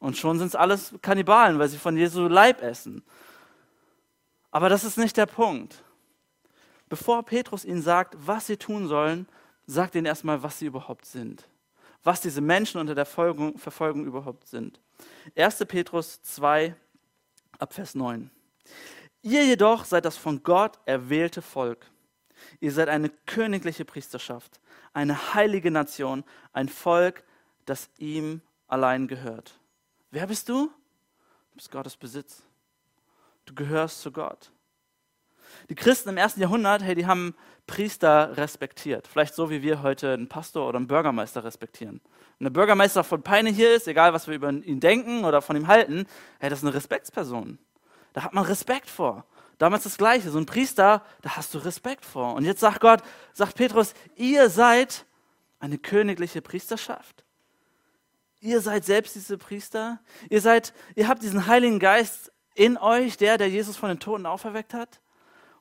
Und 0.00 0.16
schon 0.16 0.38
sind 0.38 0.48
es 0.48 0.56
alles 0.56 0.94
Kannibalen, 1.00 1.58
weil 1.58 1.68
sie 1.68 1.78
von 1.78 1.96
Jesu 1.96 2.26
Leib 2.26 2.62
essen. 2.62 3.04
Aber 4.50 4.68
das 4.68 4.82
ist 4.82 4.98
nicht 4.98 5.16
der 5.16 5.26
Punkt. 5.26 5.84
Bevor 6.88 7.22
Petrus 7.22 7.64
ihnen 7.64 7.82
sagt, 7.82 8.16
was 8.18 8.46
sie 8.46 8.56
tun 8.56 8.88
sollen, 8.88 9.28
sagt 9.66 9.94
ihnen 9.94 10.06
erstmal, 10.06 10.42
was 10.42 10.58
sie 10.58 10.66
überhaupt 10.66 11.04
sind. 11.04 11.46
Was 12.02 12.20
diese 12.20 12.40
Menschen 12.40 12.80
unter 12.80 12.94
der 12.94 13.06
Verfolgung, 13.06 13.58
Verfolgung 13.58 14.04
überhaupt 14.04 14.48
sind. 14.48 14.80
1. 15.36 15.64
Petrus 15.66 16.22
2, 16.22 16.74
ab 17.58 17.74
Vers 17.74 17.94
9. 17.94 18.30
Ihr 19.22 19.44
jedoch 19.44 19.84
seid 19.84 20.04
das 20.04 20.16
von 20.16 20.42
Gott 20.42 20.78
erwählte 20.86 21.42
Volk. 21.42 21.90
Ihr 22.60 22.72
seid 22.72 22.88
eine 22.88 23.10
königliche 23.26 23.84
Priesterschaft, 23.84 24.60
eine 24.92 25.34
heilige 25.34 25.70
Nation, 25.70 26.24
ein 26.52 26.68
Volk, 26.68 27.24
das 27.66 27.90
ihm 27.98 28.40
allein 28.68 29.08
gehört. 29.08 29.58
Wer 30.10 30.26
bist 30.26 30.48
du? 30.48 30.66
Du 31.50 31.56
bist 31.56 31.70
Gottes 31.70 31.96
Besitz. 31.96 32.42
Du 33.44 33.54
gehörst 33.54 34.00
zu 34.00 34.12
Gott. 34.12 34.52
Die 35.68 35.74
Christen 35.74 36.08
im 36.08 36.16
ersten 36.16 36.40
Jahrhundert, 36.40 36.82
hey, 36.82 36.94
die 36.94 37.06
haben 37.06 37.34
Priester 37.66 38.36
respektiert. 38.36 39.06
Vielleicht 39.06 39.34
so, 39.34 39.50
wie 39.50 39.62
wir 39.62 39.82
heute 39.82 40.14
einen 40.14 40.28
Pastor 40.28 40.66
oder 40.66 40.78
einen 40.78 40.86
Bürgermeister 40.86 41.44
respektieren. 41.44 42.00
Wenn 42.38 42.46
der 42.46 42.50
Bürgermeister 42.50 43.04
von 43.04 43.22
Peine 43.22 43.50
hier 43.50 43.74
ist, 43.74 43.86
egal 43.86 44.12
was 44.12 44.26
wir 44.26 44.34
über 44.34 44.50
ihn 44.50 44.80
denken 44.80 45.24
oder 45.24 45.42
von 45.42 45.56
ihm 45.56 45.66
halten, 45.66 46.06
hey, 46.40 46.48
das 46.48 46.60
ist 46.60 46.64
eine 46.64 46.74
Respektsperson. 46.74 47.58
Da 48.14 48.22
hat 48.22 48.32
man 48.32 48.44
Respekt 48.44 48.88
vor. 48.88 49.26
Damals 49.58 49.84
das 49.84 49.98
Gleiche. 49.98 50.30
So 50.30 50.38
ein 50.38 50.46
Priester, 50.46 51.04
da 51.20 51.36
hast 51.36 51.52
du 51.52 51.58
Respekt 51.58 52.04
vor. 52.04 52.34
Und 52.34 52.44
jetzt 52.44 52.60
sagt 52.60 52.80
Gott, 52.80 53.02
sagt 53.34 53.56
Petrus, 53.56 53.92
ihr 54.16 54.48
seid 54.48 55.04
eine 55.60 55.76
königliche 55.76 56.40
Priesterschaft. 56.40 57.24
Ihr 58.40 58.60
seid 58.60 58.84
selbst 58.84 59.16
diese 59.16 59.36
Priester. 59.36 60.00
Ihr 60.30 60.40
seid, 60.40 60.72
ihr 60.94 61.08
habt 61.08 61.22
diesen 61.22 61.46
Heiligen 61.46 61.80
Geist 61.80 62.32
in 62.54 62.78
euch, 62.78 63.16
der, 63.16 63.36
der 63.36 63.50
Jesus 63.50 63.76
von 63.76 63.88
den 63.88 64.00
Toten 64.00 64.26
auferweckt 64.26 64.74
hat. 64.74 65.00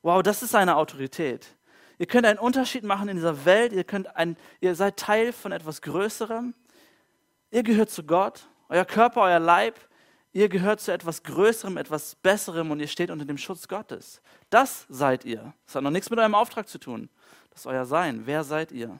Wow, 0.08 0.24
das 0.24 0.42
ist 0.42 0.56
eine 0.56 0.78
Autorität. 0.78 1.54
Ihr 1.98 2.06
könnt 2.06 2.26
einen 2.26 2.40
Unterschied 2.40 2.86
machen 2.86 3.10
in 3.10 3.18
dieser 3.18 3.44
Welt. 3.44 3.74
Ihr, 3.74 3.84
könnt 3.84 4.16
ein, 4.16 4.38
ihr 4.62 4.74
seid 4.74 4.96
Teil 4.96 5.34
von 5.34 5.52
etwas 5.52 5.82
Größerem. 5.82 6.54
Ihr 7.52 7.62
gehört 7.62 7.90
zu 7.90 8.04
Gott. 8.04 8.48
Euer 8.70 8.86
Körper, 8.86 9.24
euer 9.24 9.40
Leib. 9.40 9.78
Ihr 10.32 10.48
gehört 10.48 10.80
zu 10.80 10.94
etwas 10.94 11.24
Größerem, 11.24 11.76
etwas 11.76 12.16
Besserem 12.16 12.72
und 12.72 12.80
ihr 12.80 12.88
steht 12.88 13.12
unter 13.12 13.26
dem 13.26 13.38
Schutz 13.38 13.68
Gottes. 13.68 14.22
Das 14.50 14.86
seid 14.88 15.26
ihr. 15.26 15.54
Das 15.66 15.76
hat 15.76 15.84
noch 15.84 15.92
nichts 15.92 16.10
mit 16.10 16.20
eurem 16.20 16.36
Auftrag 16.36 16.70
zu 16.70 16.78
tun. 16.78 17.10
Das 17.50 17.60
ist 17.60 17.68
euer 17.68 17.84
Sein. 17.84 18.22
Wer 18.24 18.46
seid 18.46 18.72
ihr? 18.72 18.98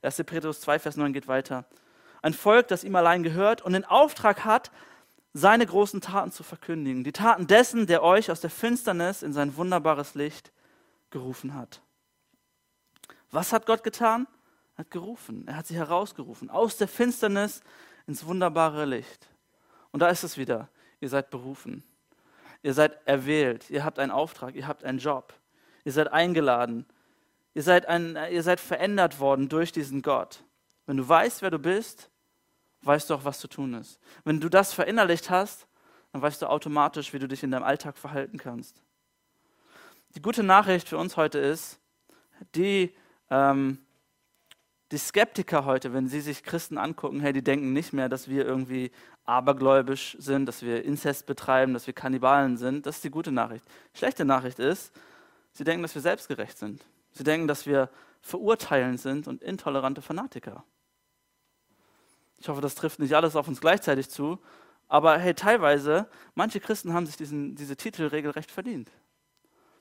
1. 0.00 0.16
Petrus 0.24 0.62
2, 0.62 0.78
Vers 0.78 0.96
9 0.96 1.12
geht 1.12 1.28
weiter. 1.28 1.66
Ein 2.22 2.32
Volk, 2.32 2.68
das 2.68 2.84
ihm 2.84 2.96
allein 2.96 3.22
gehört 3.22 3.60
und 3.60 3.74
den 3.74 3.84
Auftrag 3.84 4.46
hat, 4.46 4.70
seine 5.36 5.66
großen 5.66 6.00
Taten 6.00 6.32
zu 6.32 6.42
verkündigen. 6.42 7.04
Die 7.04 7.12
Taten 7.12 7.46
dessen, 7.46 7.86
der 7.86 8.02
euch 8.02 8.30
aus 8.30 8.40
der 8.40 8.50
Finsternis 8.50 9.22
in 9.22 9.34
sein 9.34 9.56
wunderbares 9.56 10.14
Licht 10.14 10.50
gerufen 11.10 11.54
hat. 11.54 11.82
Was 13.30 13.52
hat 13.52 13.66
Gott 13.66 13.84
getan? 13.84 14.26
Er 14.76 14.78
hat 14.78 14.90
gerufen. 14.90 15.46
Er 15.46 15.56
hat 15.56 15.66
sie 15.66 15.76
herausgerufen. 15.76 16.48
Aus 16.48 16.78
der 16.78 16.88
Finsternis 16.88 17.60
ins 18.06 18.24
wunderbare 18.24 18.86
Licht. 18.86 19.28
Und 19.90 20.00
da 20.00 20.08
ist 20.08 20.24
es 20.24 20.38
wieder. 20.38 20.70
Ihr 21.00 21.10
seid 21.10 21.28
berufen. 21.28 21.84
Ihr 22.62 22.72
seid 22.72 22.98
erwählt. 23.06 23.68
Ihr 23.68 23.84
habt 23.84 23.98
einen 23.98 24.12
Auftrag. 24.12 24.54
Ihr 24.54 24.66
habt 24.66 24.84
einen 24.84 24.98
Job. 24.98 25.34
Ihr 25.84 25.92
seid 25.92 26.12
eingeladen. 26.12 26.86
Ihr 27.52 27.62
seid, 27.62 27.86
ein, 27.86 28.16
ihr 28.30 28.42
seid 28.42 28.58
verändert 28.60 29.20
worden 29.20 29.50
durch 29.50 29.70
diesen 29.70 30.00
Gott. 30.00 30.44
Wenn 30.86 30.96
du 30.96 31.06
weißt, 31.06 31.42
wer 31.42 31.50
du 31.50 31.58
bist, 31.58 32.10
weißt 32.86 33.10
du 33.10 33.14
auch, 33.14 33.24
was 33.24 33.38
zu 33.38 33.48
tun 33.48 33.74
ist. 33.74 33.98
Wenn 34.24 34.40
du 34.40 34.48
das 34.48 34.72
verinnerlicht 34.72 35.30
hast, 35.30 35.66
dann 36.12 36.22
weißt 36.22 36.42
du 36.42 36.46
automatisch, 36.48 37.12
wie 37.12 37.18
du 37.18 37.28
dich 37.28 37.42
in 37.42 37.50
deinem 37.50 37.64
Alltag 37.64 37.98
verhalten 37.98 38.38
kannst. 38.38 38.82
Die 40.14 40.22
gute 40.22 40.42
Nachricht 40.42 40.88
für 40.88 40.96
uns 40.96 41.16
heute 41.16 41.38
ist, 41.38 41.78
die, 42.54 42.94
ähm, 43.30 43.78
die 44.92 44.98
Skeptiker 44.98 45.64
heute, 45.64 45.92
wenn 45.92 46.08
sie 46.08 46.20
sich 46.20 46.42
Christen 46.42 46.78
angucken, 46.78 47.20
hey, 47.20 47.32
die 47.32 47.42
denken 47.42 47.72
nicht 47.72 47.92
mehr, 47.92 48.08
dass 48.08 48.28
wir 48.28 48.46
irgendwie 48.46 48.92
abergläubisch 49.24 50.16
sind, 50.18 50.46
dass 50.46 50.62
wir 50.62 50.84
Inzest 50.84 51.26
betreiben, 51.26 51.74
dass 51.74 51.86
wir 51.86 51.94
Kannibalen 51.94 52.56
sind. 52.56 52.86
Das 52.86 52.96
ist 52.96 53.04
die 53.04 53.10
gute 53.10 53.32
Nachricht. 53.32 53.64
Die 53.94 53.98
schlechte 53.98 54.24
Nachricht 54.24 54.58
ist, 54.58 54.92
sie 55.52 55.64
denken, 55.64 55.82
dass 55.82 55.94
wir 55.94 56.02
selbstgerecht 56.02 56.56
sind. 56.56 56.86
Sie 57.12 57.24
denken, 57.24 57.48
dass 57.48 57.66
wir 57.66 57.90
verurteilend 58.20 59.00
sind 59.00 59.26
und 59.26 59.42
intolerante 59.42 60.02
Fanatiker. 60.02 60.64
Ich 62.38 62.48
hoffe, 62.48 62.60
das 62.60 62.74
trifft 62.74 62.98
nicht 62.98 63.14
alles 63.14 63.36
auf 63.36 63.48
uns 63.48 63.60
gleichzeitig 63.60 64.08
zu. 64.10 64.38
Aber 64.88 65.18
hey, 65.18 65.34
teilweise, 65.34 66.08
manche 66.34 66.60
Christen 66.60 66.92
haben 66.92 67.06
sich 67.06 67.16
diesen, 67.16 67.56
diese 67.56 67.76
Titel 67.76 68.06
regelrecht 68.06 68.50
verdient. 68.50 68.90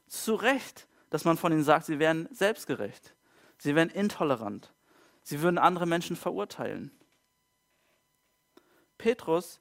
Zu 0.08 0.36
Recht, 0.36 0.88
dass 1.10 1.26
man 1.26 1.38
von 1.38 1.52
ihnen 1.52 1.64
sagt, 1.64 1.86
sie 1.86 2.00
wären 2.00 2.28
selbstgerecht. 2.32 3.16
Sie 3.58 3.76
wären 3.76 3.90
intolerant. 3.90 4.74
Sie 5.22 5.42
würden 5.42 5.58
andere 5.58 5.86
Menschen 5.86 6.16
verurteilen. 6.16 6.92
Petrus 8.98 9.60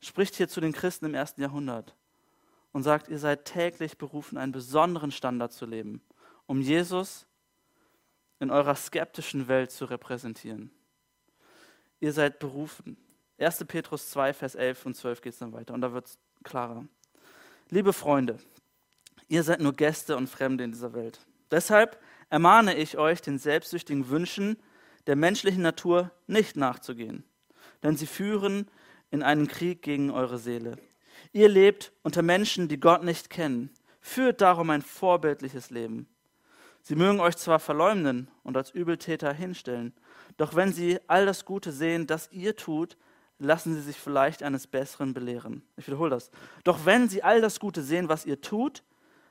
spricht 0.00 0.36
hier 0.36 0.48
zu 0.48 0.60
den 0.60 0.72
Christen 0.72 1.06
im 1.06 1.14
ersten 1.14 1.40
Jahrhundert 1.40 1.94
und 2.72 2.82
sagt, 2.82 3.08
ihr 3.08 3.18
seid 3.18 3.44
täglich 3.44 3.98
berufen, 3.98 4.38
einen 4.38 4.52
besonderen 4.52 5.10
Standard 5.10 5.52
zu 5.52 5.66
leben, 5.66 6.02
um 6.46 6.60
Jesus 6.60 7.26
in 8.40 8.50
eurer 8.50 8.74
skeptischen 8.74 9.48
Welt 9.48 9.70
zu 9.70 9.84
repräsentieren. 9.84 10.70
Ihr 12.00 12.12
seid 12.12 12.38
berufen. 12.38 12.96
1. 13.38 13.64
Petrus 13.66 14.10
2, 14.10 14.32
Vers 14.32 14.54
11 14.54 14.86
und 14.86 14.94
12 14.94 15.20
geht 15.20 15.32
es 15.32 15.38
dann 15.38 15.52
weiter 15.52 15.74
und 15.74 15.80
da 15.80 15.92
wird 15.92 16.06
es 16.06 16.18
klarer. 16.44 16.84
Liebe 17.70 17.92
Freunde, 17.92 18.38
ihr 19.28 19.42
seid 19.42 19.60
nur 19.60 19.72
Gäste 19.72 20.16
und 20.16 20.28
Fremde 20.28 20.64
in 20.64 20.72
dieser 20.72 20.92
Welt. 20.92 21.20
Deshalb 21.50 22.00
ermahne 22.30 22.76
ich 22.76 22.98
euch, 22.98 23.22
den 23.22 23.38
selbstsüchtigen 23.38 24.08
Wünschen 24.08 24.56
der 25.06 25.16
menschlichen 25.16 25.62
Natur 25.62 26.10
nicht 26.26 26.56
nachzugehen, 26.56 27.24
denn 27.82 27.96
sie 27.96 28.06
führen 28.06 28.70
in 29.10 29.22
einen 29.22 29.48
Krieg 29.48 29.82
gegen 29.82 30.10
eure 30.10 30.38
Seele. 30.38 30.78
Ihr 31.32 31.48
lebt 31.48 31.92
unter 32.02 32.22
Menschen, 32.22 32.68
die 32.68 32.80
Gott 32.80 33.02
nicht 33.02 33.30
kennen. 33.30 33.70
Führt 34.00 34.40
darum 34.40 34.70
ein 34.70 34.82
vorbildliches 34.82 35.70
Leben. 35.70 36.08
Sie 36.88 36.96
mögen 36.96 37.20
euch 37.20 37.36
zwar 37.36 37.58
verleumden 37.58 38.30
und 38.44 38.56
als 38.56 38.70
Übeltäter 38.70 39.30
hinstellen, 39.34 39.92
doch 40.38 40.54
wenn 40.54 40.72
sie 40.72 40.98
all 41.06 41.26
das 41.26 41.44
Gute 41.44 41.70
sehen, 41.70 42.06
das 42.06 42.32
ihr 42.32 42.56
tut, 42.56 42.96
lassen 43.38 43.74
sie 43.74 43.82
sich 43.82 43.98
vielleicht 44.00 44.42
eines 44.42 44.66
Besseren 44.66 45.12
belehren. 45.12 45.60
Ich 45.76 45.86
wiederhole 45.86 46.08
das. 46.08 46.30
Doch 46.64 46.86
wenn 46.86 47.06
sie 47.10 47.22
all 47.22 47.42
das 47.42 47.60
Gute 47.60 47.82
sehen, 47.82 48.08
was 48.08 48.24
ihr 48.24 48.40
tut, 48.40 48.84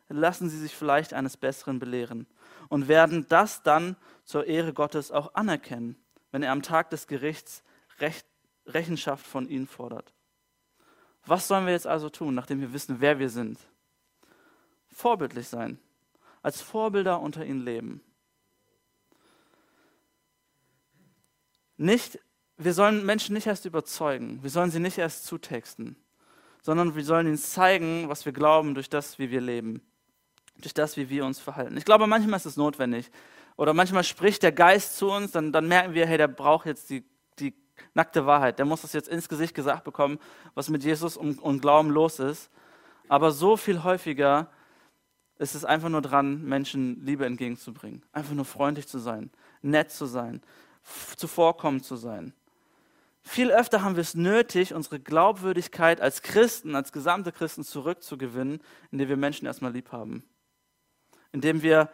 lassen 0.08 0.52
sie 0.52 0.60
sich 0.60 0.76
vielleicht 0.76 1.16
eines 1.16 1.36
Besseren 1.36 1.80
belehren 1.80 2.28
und 2.70 2.88
werden 2.88 3.26
das 3.28 3.64
dann 3.64 3.96
zur 4.24 4.46
Ehre 4.46 4.72
Gottes 4.72 5.12
auch 5.12 5.34
anerkennen, 5.34 5.96
wenn 6.30 6.44
er 6.44 6.52
am 6.52 6.62
Tag 6.62 6.92
des 6.92 7.08
Gerichts 7.08 7.64
Recht, 7.98 8.28
Rechenschaft 8.68 9.26
von 9.26 9.50
ihnen 9.50 9.66
fordert. 9.66 10.14
Was 11.26 11.48
sollen 11.48 11.66
wir 11.66 11.74
jetzt 11.74 11.88
also 11.88 12.12
tun, 12.12 12.36
nachdem 12.36 12.62
wir 12.62 12.72
wissen, 12.72 12.98
wer 13.00 13.18
wir 13.18 13.32
sind? 13.32 13.58
Vorbildlich 14.90 15.48
sein, 15.48 15.80
als 16.48 16.62
Vorbilder 16.62 17.20
unter 17.20 17.46
ihnen 17.46 17.66
leben. 17.66 18.02
Nicht, 21.76 22.20
wir 22.56 22.74
sollen 22.74 23.06
Menschen 23.06 23.34
nicht 23.34 23.48
erst 23.48 23.66
überzeugen, 23.66 24.42
wir 24.44 24.50
sollen 24.50 24.72
sie 24.72 24.80
nicht 24.80 24.98
erst 24.98 25.26
zutexten, 25.26 25.98
sondern 26.62 26.96
wir 26.96 27.04
sollen 27.04 27.28
ihnen 27.28 27.38
zeigen, 27.38 28.08
was 28.08 28.24
wir 28.24 28.32
glauben 28.32 28.76
durch 28.76 28.90
das, 28.90 29.20
wie 29.20 29.30
wir 29.30 29.42
leben, 29.42 29.82
durch 30.60 30.74
das, 30.74 30.96
wie 30.96 31.10
wir 31.10 31.26
uns 31.26 31.38
verhalten. 31.38 31.76
Ich 31.76 31.84
glaube, 31.84 32.08
manchmal 32.08 32.38
ist 32.38 32.46
es 32.46 32.56
notwendig. 32.56 33.12
Oder 33.58 33.74
manchmal 33.74 34.06
spricht 34.06 34.42
der 34.42 34.54
Geist 34.54 34.96
zu 34.96 35.12
uns, 35.12 35.32
dann, 35.32 35.52
dann 35.52 35.68
merken 35.68 35.96
wir, 35.96 36.08
hey, 36.08 36.18
der 36.18 36.30
braucht 36.30 36.66
jetzt 36.66 36.90
die 36.90 37.04
nackte 37.94 38.26
Wahrheit. 38.26 38.58
Der 38.58 38.66
muss 38.66 38.84
das 38.84 38.94
jetzt 38.94 39.10
ins 39.10 39.28
Gesicht 39.28 39.54
gesagt 39.54 39.84
bekommen, 39.84 40.18
was 40.54 40.70
mit 40.70 40.82
Jesus 40.82 41.18
und, 41.18 41.42
und 41.42 41.60
Glauben 41.60 41.90
los 41.90 42.20
ist. 42.20 42.50
Aber 43.10 43.32
so 43.32 43.58
viel 43.58 43.84
häufiger 43.84 44.50
ist 45.40 45.56
es 45.56 45.66
einfach 45.66 45.90
nur 45.90 46.02
dran, 46.02 46.44
Menschen 46.44 47.06
Liebe 47.06 47.26
entgegenzubringen. 47.26 48.04
Einfach 48.12 48.34
nur 48.34 48.46
freundlich 48.46 48.88
zu 48.88 49.00
sein, 49.00 49.30
nett 49.62 49.92
zu 49.92 50.06
sein, 50.06 50.42
zuvorkommend 51.16 51.86
zu 51.86 51.96
sein. 51.96 52.34
Viel 53.22 53.52
öfter 53.52 53.84
haben 53.84 53.96
wir 53.96 54.02
es 54.02 54.16
nötig, 54.16 54.74
unsere 54.74 55.00
Glaubwürdigkeit 55.00 56.00
als 56.00 56.22
Christen, 56.22 56.76
als 56.76 56.92
gesamte 56.92 57.32
Christen 57.32 57.64
zurückzugewinnen, 57.64 58.62
indem 58.92 59.10
wir 59.10 59.18
Menschen 59.18 59.46
erstmal 59.46 59.74
lieb 59.74 59.92
haben. 59.92 60.24
Indem 61.34 61.62
wir 61.62 61.90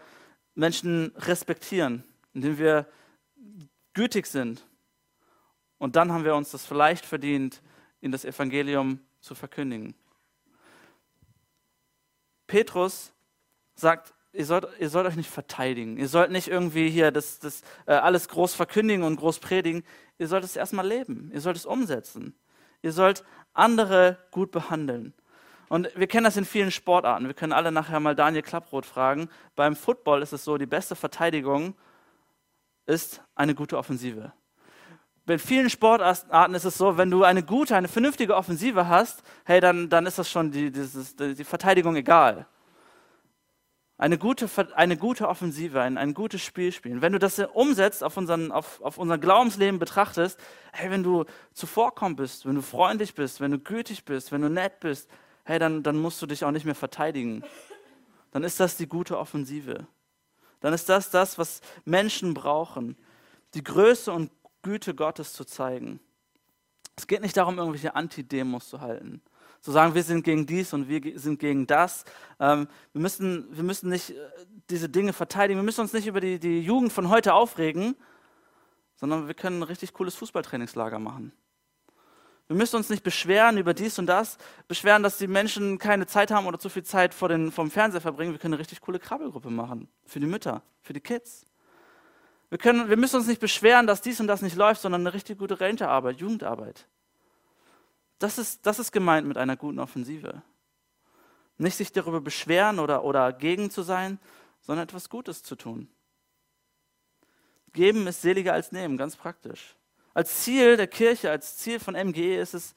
Menschen 0.54 1.12
respektieren, 1.18 2.04
indem 2.34 2.60
wir 2.60 2.88
gütig 3.94 4.28
sind, 4.28 4.64
und 5.80 5.96
dann 5.96 6.12
haben 6.14 6.24
wir 6.24 6.36
uns 6.36 6.52
das 6.52 6.66
vielleicht 6.66 7.06
verdient, 7.06 7.62
in 8.00 8.12
das 8.12 8.26
Evangelium 8.26 9.00
zu 9.20 9.36
verkündigen. 9.36 9.96
Petrus 12.48 13.13
sagt, 13.76 14.14
ihr 14.34 14.46
sollt, 14.46 14.68
ihr 14.80 14.90
sollt 14.90 15.08
euch 15.08 15.16
nicht 15.16 15.30
verteidigen. 15.30 15.98
Ihr 15.98 16.08
sollt 16.08 16.32
nicht 16.32 16.48
irgendwie 16.48 16.90
hier 16.90 17.12
das, 17.12 17.40
das 17.40 17.62
äh, 17.86 17.94
alles 17.94 18.28
groß 18.28 18.54
verkündigen 18.56 19.04
und 19.04 19.18
groß 19.18 19.40
predigen. 19.40 19.84
Ihr 20.18 20.28
sollt 20.28 20.44
es 20.44 20.56
erstmal 20.56 20.88
leben. 20.88 21.32
Ihr 21.34 21.42
sollt 21.42 21.58
es 21.58 21.66
umsetzen. 21.66 22.36
Ihr 22.82 22.92
sollt 22.92 23.24
andere 23.54 24.18
gut 24.32 24.52
behandeln. 24.52 25.14
Und 25.70 25.90
wir 25.96 26.08
kennen 26.08 26.26
das 26.26 26.38
in 26.38 26.46
vielen 26.46 26.72
Sportarten. 26.72 27.28
Wir 27.28 27.34
können 27.34 27.54
alle 27.54 27.72
nachher 27.72 28.00
mal 28.00 28.16
Daniel 28.16 28.44
Klapproth 28.44 28.86
fragen. 28.86 29.30
Beim 29.56 29.76
Football 29.76 30.22
ist 30.22 30.34
es 30.34 30.44
so, 30.44 30.58
die 30.58 30.66
beste 30.66 30.96
Verteidigung 30.96 31.76
ist 32.86 33.22
eine 33.36 33.56
gute 33.56 33.78
Offensive 33.78 34.34
bei 35.26 35.38
vielen 35.38 35.70
Sportarten 35.70 36.54
ist 36.54 36.66
es 36.66 36.78
so, 36.78 36.98
wenn 36.98 37.10
du 37.10 37.24
eine 37.24 37.44
gute, 37.44 37.76
eine 37.76 37.88
vernünftige 37.88 38.36
Offensive 38.36 38.88
hast, 38.88 39.24
hey, 39.46 39.62
dann, 39.62 39.90
dann 39.90 40.06
ist 40.06 40.20
das 40.20 40.30
schon 40.30 40.52
die, 40.52 40.72
dieses, 40.72 41.16
die 41.16 41.44
Verteidigung 41.44 41.96
egal. 41.96 42.46
Eine 43.98 44.18
gute, 44.18 44.50
eine 44.76 44.98
gute 44.98 45.28
Offensive, 45.28 45.80
ein, 45.80 45.98
ein 45.98 46.14
gutes 46.14 46.42
Spiel 46.42 46.72
spielen. 46.72 47.02
Wenn 47.02 47.14
du 47.14 47.20
das 47.20 47.40
umsetzt, 47.40 48.04
auf, 48.04 48.18
unseren, 48.18 48.52
auf, 48.52 48.82
auf 48.82 48.98
unser 48.98 49.18
Glaubensleben 49.18 49.80
betrachtest, 49.80 50.40
hey, 50.72 50.90
wenn 50.90 51.04
du 51.04 51.26
zuvorkommend 51.54 52.18
bist, 52.18 52.46
wenn 52.46 52.56
du 52.56 52.62
freundlich 52.62 53.14
bist, 53.14 53.40
wenn 53.40 53.52
du 53.52 53.60
gütig 53.60 54.04
bist, 54.04 54.32
wenn 54.32 54.42
du 54.42 54.50
nett 54.50 54.80
bist, 54.80 55.10
hey, 55.46 55.60
dann, 55.60 55.84
dann 55.84 55.98
musst 55.98 56.22
du 56.22 56.26
dich 56.26 56.44
auch 56.44 56.52
nicht 56.52 56.66
mehr 56.66 56.76
verteidigen. 56.76 57.44
Dann 58.32 58.44
ist 58.44 58.60
das 58.60 58.78
die 58.78 58.88
gute 58.88 59.18
Offensive. 59.18 59.86
Dann 60.60 60.74
ist 60.74 60.90
das 60.90 61.12
das, 61.12 61.38
was 61.38 61.62
Menschen 61.86 62.34
brauchen. 62.34 62.98
Die 63.54 63.64
Größe 63.64 64.12
und 64.12 64.32
Güte 64.64 64.96
Gottes 64.96 65.34
zu 65.34 65.46
zeigen. 65.46 66.00
Es 66.96 67.06
geht 67.06 67.22
nicht 67.22 67.38
darum, 67.38 67.58
irgendwelche 67.58 67.96
Antidemos 67.96 68.70
zu 68.70 68.82
halten. 68.82 69.22
Zu 69.64 69.72
sagen, 69.72 69.96
wir 69.96 70.04
sind 70.04 70.26
gegen 70.26 70.46
dies 70.46 70.74
und 70.74 70.90
wir 70.90 71.18
sind 71.18 71.40
gegen 71.40 71.66
das. 71.66 72.04
Ähm, 72.38 72.68
wir, 72.92 73.02
müssen, 73.02 73.48
wir 73.56 73.64
müssen 73.64 73.90
nicht 73.90 74.10
äh, 74.10 74.16
diese 74.70 74.90
Dinge 74.90 75.14
verteidigen. 75.14 75.58
Wir 75.58 75.64
müssen 75.64 75.80
uns 75.80 75.94
nicht 75.94 76.06
über 76.06 76.20
die, 76.20 76.38
die 76.38 76.60
Jugend 76.60 76.92
von 76.92 77.08
heute 77.08 77.34
aufregen, 77.34 77.96
sondern 78.96 79.28
wir 79.28 79.34
können 79.34 79.60
ein 79.60 79.64
richtig 79.64 79.94
cooles 79.94 80.16
Fußballtrainingslager 80.16 81.00
machen. 81.00 81.32
Wir 82.48 82.58
müssen 82.58 82.76
uns 82.76 82.90
nicht 82.90 83.04
beschweren 83.04 83.58
über 83.58 83.74
dies 83.74 83.98
und 84.00 84.08
das, 84.08 84.38
beschweren, 84.68 85.02
dass 85.02 85.18
die 85.18 85.28
Menschen 85.28 85.78
keine 85.78 86.08
Zeit 86.08 86.30
haben 86.30 86.46
oder 86.46 86.60
zu 86.60 86.68
viel 86.68 86.84
Zeit 86.84 87.14
vor 87.14 87.30
den, 87.30 87.50
vom 87.50 87.72
Fernseher 87.72 88.02
verbringen. 88.02 88.34
Wir 88.34 88.40
können 88.40 88.56
eine 88.56 88.60
richtig 88.60 88.82
coole 88.82 89.00
Krabbelgruppe 89.00 89.50
machen. 89.50 89.88
Für 90.06 90.20
die 90.20 90.28
Mütter, 90.28 90.62
für 90.82 90.92
die 90.92 91.00
Kids. 91.00 91.46
Wir, 92.50 92.58
können, 92.58 92.90
wir 92.90 92.98
müssen 92.98 93.16
uns 93.16 93.28
nicht 93.28 93.40
beschweren, 93.40 93.88
dass 93.88 94.02
dies 94.02 94.20
und 94.20 94.28
das 94.28 94.42
nicht 94.42 94.58
läuft, 94.58 94.82
sondern 94.82 95.02
eine 95.02 95.14
richtig 95.14 95.40
gute 95.40 95.62
Rangerarbeit, 95.62 96.20
Jugendarbeit. 96.20 96.86
Das 98.20 98.38
ist, 98.38 98.66
das 98.66 98.80
ist 98.80 98.92
gemeint 98.92 99.28
mit 99.28 99.38
einer 99.38 99.58
guten 99.58 99.80
Offensive. 99.80 100.42
Nicht 101.58 101.78
sich 101.78 101.92
darüber 101.92 102.22
beschweren 102.22 102.80
oder, 102.80 103.04
oder 103.04 103.32
gegen 103.34 103.70
zu 103.70 103.84
sein, 103.84 104.20
sondern 104.62 104.84
etwas 104.84 105.10
Gutes 105.10 105.44
zu 105.44 105.56
tun. 105.56 105.88
Geben 107.74 108.08
ist 108.08 108.22
seliger 108.22 108.54
als 108.54 108.72
nehmen, 108.72 108.98
ganz 108.98 109.16
praktisch. 109.16 109.76
Als 110.14 110.44
Ziel 110.44 110.78
der 110.78 110.88
Kirche, 110.88 111.32
als 111.32 111.58
Ziel 111.58 111.80
von 111.80 111.96
MGE 111.96 112.40
ist 112.40 112.54
es, 112.54 112.76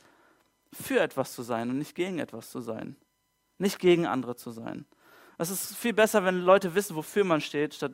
für 0.72 1.00
etwas 1.00 1.32
zu 1.32 1.42
sein 1.42 1.70
und 1.70 1.78
nicht 1.78 1.94
gegen 1.94 2.18
etwas 2.18 2.50
zu 2.50 2.60
sein. 2.60 2.96
Nicht 3.58 3.78
gegen 3.78 4.06
andere 4.06 4.36
zu 4.36 4.50
sein. 4.50 4.84
Es 5.38 5.50
ist 5.50 5.76
viel 5.76 5.92
besser, 5.92 6.24
wenn 6.24 6.40
Leute 6.40 6.74
wissen, 6.74 6.96
wofür 6.96 7.24
man 7.24 7.40
steht, 7.40 7.74
statt 7.74 7.92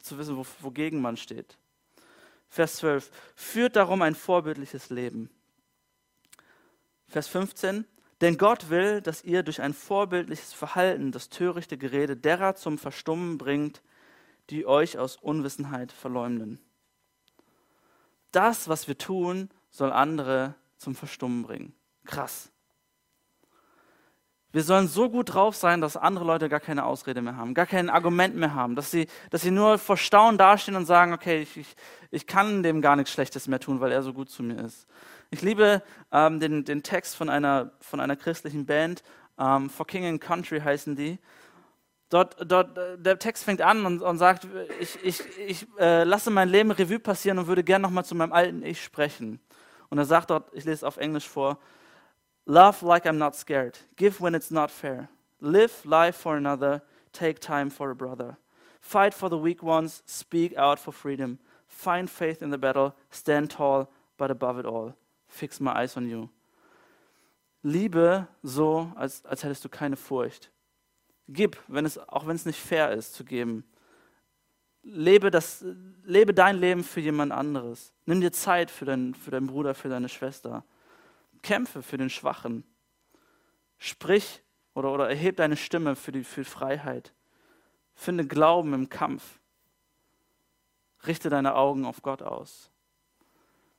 zu 0.00 0.18
wissen, 0.18 0.36
wogegen 0.60 1.00
man 1.00 1.16
steht. 1.16 1.58
Vers 2.48 2.76
12. 2.76 3.10
Führt 3.34 3.76
darum 3.76 4.02
ein 4.02 4.14
vorbildliches 4.14 4.90
Leben. 4.90 5.30
Vers 7.14 7.28
15. 7.28 7.86
Denn 8.20 8.38
Gott 8.38 8.68
will, 8.70 9.00
dass 9.00 9.24
ihr 9.24 9.42
durch 9.42 9.60
ein 9.60 9.74
vorbildliches 9.74 10.52
Verhalten 10.52 11.10
das 11.10 11.30
törichte 11.30 11.78
Gerede 11.78 12.16
derer 12.16 12.54
zum 12.54 12.78
Verstummen 12.78 13.38
bringt, 13.38 13.82
die 14.50 14.66
euch 14.66 14.98
aus 14.98 15.16
Unwissenheit 15.16 15.90
verleumden 15.90 16.60
das, 18.34 18.68
was 18.68 18.88
wir 18.88 18.98
tun, 18.98 19.48
soll 19.70 19.92
andere 19.92 20.54
zum 20.76 20.94
Verstummen 20.94 21.42
bringen. 21.42 21.74
Krass. 22.04 22.50
Wir 24.52 24.62
sollen 24.62 24.86
so 24.86 25.10
gut 25.10 25.34
drauf 25.34 25.56
sein, 25.56 25.80
dass 25.80 25.96
andere 25.96 26.24
Leute 26.24 26.48
gar 26.48 26.60
keine 26.60 26.84
Ausrede 26.84 27.22
mehr 27.22 27.36
haben, 27.36 27.54
gar 27.54 27.66
kein 27.66 27.90
Argument 27.90 28.36
mehr 28.36 28.54
haben, 28.54 28.76
dass 28.76 28.90
sie, 28.90 29.08
dass 29.30 29.42
sie 29.42 29.50
nur 29.50 29.78
vor 29.78 29.96
Staunen 29.96 30.38
dastehen 30.38 30.76
und 30.76 30.86
sagen, 30.86 31.12
okay, 31.12 31.42
ich, 31.42 31.56
ich, 31.56 31.76
ich 32.12 32.26
kann 32.28 32.62
dem 32.62 32.80
gar 32.80 32.94
nichts 32.94 33.12
Schlechtes 33.12 33.48
mehr 33.48 33.58
tun, 33.58 33.80
weil 33.80 33.90
er 33.90 34.02
so 34.02 34.12
gut 34.12 34.30
zu 34.30 34.44
mir 34.44 34.64
ist. 34.64 34.86
Ich 35.30 35.42
liebe 35.42 35.82
ähm, 36.12 36.40
den, 36.40 36.64
den 36.64 36.82
Text 36.82 37.16
von 37.16 37.28
einer, 37.28 37.72
von 37.80 38.00
einer 38.00 38.16
christlichen 38.16 38.66
Band, 38.66 39.02
ähm, 39.38 39.68
For 39.70 39.86
King 39.86 40.06
and 40.06 40.20
Country 40.20 40.60
heißen 40.60 40.96
die. 40.96 41.18
Dort, 42.10 42.36
dort, 42.46 42.76
der 42.76 43.18
Text 43.18 43.44
fängt 43.44 43.60
an 43.60 43.86
und, 43.86 44.02
und 44.02 44.18
sagt, 44.18 44.46
ich, 44.78 45.02
ich, 45.02 45.38
ich 45.38 45.66
äh, 45.80 46.04
lasse 46.04 46.30
mein 46.30 46.48
Leben 46.48 46.70
Revue 46.70 47.00
passieren 47.00 47.38
und 47.38 47.46
würde 47.46 47.64
gerne 47.64 47.82
nochmal 47.82 48.04
zu 48.04 48.14
meinem 48.14 48.32
alten 48.32 48.62
Ich 48.62 48.82
sprechen. 48.82 49.40
Und 49.88 49.98
er 49.98 50.04
sagt 50.04 50.30
dort, 50.30 50.48
ich 50.52 50.64
lese 50.64 50.76
es 50.76 50.84
auf 50.84 50.96
Englisch 50.96 51.28
vor, 51.28 51.58
Love 52.46 52.84
like 52.86 53.06
I'm 53.06 53.16
not 53.16 53.34
scared. 53.34 53.78
Give 53.96 54.20
when 54.20 54.34
it's 54.34 54.50
not 54.50 54.70
fair. 54.70 55.08
Live 55.40 55.84
life 55.84 56.16
for 56.16 56.36
another. 56.36 56.82
Take 57.12 57.40
time 57.40 57.70
for 57.70 57.90
a 57.90 57.94
brother. 57.94 58.36
Fight 58.80 59.14
for 59.14 59.30
the 59.30 59.38
weak 59.38 59.62
ones. 59.62 60.02
Speak 60.04 60.54
out 60.56 60.78
for 60.78 60.92
freedom. 60.92 61.38
Find 61.66 62.08
faith 62.08 62.42
in 62.42 62.50
the 62.50 62.58
battle. 62.58 62.94
Stand 63.10 63.50
tall, 63.50 63.90
but 64.18 64.30
above 64.30 64.58
it 64.58 64.66
all. 64.66 64.94
Fix 65.34 65.58
my 65.58 65.72
eyes 65.72 65.96
on 65.96 66.08
you. 66.08 66.28
Liebe 67.62 68.28
so, 68.42 68.92
als, 68.94 69.24
als 69.24 69.42
hättest 69.42 69.64
du 69.64 69.68
keine 69.68 69.96
Furcht. 69.96 70.52
Gib, 71.26 71.58
wenn 71.66 71.84
es, 71.84 71.98
auch 71.98 72.26
wenn 72.26 72.36
es 72.36 72.46
nicht 72.46 72.60
fair 72.60 72.92
ist, 72.92 73.14
zu 73.14 73.24
geben. 73.24 73.64
Lebe, 74.82 75.32
das, 75.32 75.64
lebe 76.04 76.34
dein 76.34 76.56
Leben 76.56 76.84
für 76.84 77.00
jemand 77.00 77.32
anderes. 77.32 77.92
Nimm 78.06 78.20
dir 78.20 78.30
Zeit 78.30 78.70
für, 78.70 78.84
dein, 78.84 79.14
für 79.14 79.32
deinen 79.32 79.48
Bruder, 79.48 79.74
für 79.74 79.88
deine 79.88 80.08
Schwester. 80.08 80.64
Kämpfe 81.42 81.82
für 81.82 81.96
den 81.96 82.10
Schwachen. 82.10 82.62
Sprich 83.78 84.42
oder, 84.74 84.92
oder 84.92 85.08
erhebe 85.08 85.34
deine 85.34 85.56
Stimme 85.56 85.96
für 85.96 86.12
die 86.12 86.22
für 86.22 86.44
Freiheit. 86.44 87.12
Finde 87.94 88.24
Glauben 88.24 88.72
im 88.72 88.88
Kampf. 88.88 89.40
Richte 91.06 91.28
deine 91.28 91.56
Augen 91.56 91.86
auf 91.86 92.02
Gott 92.02 92.22
aus. 92.22 92.70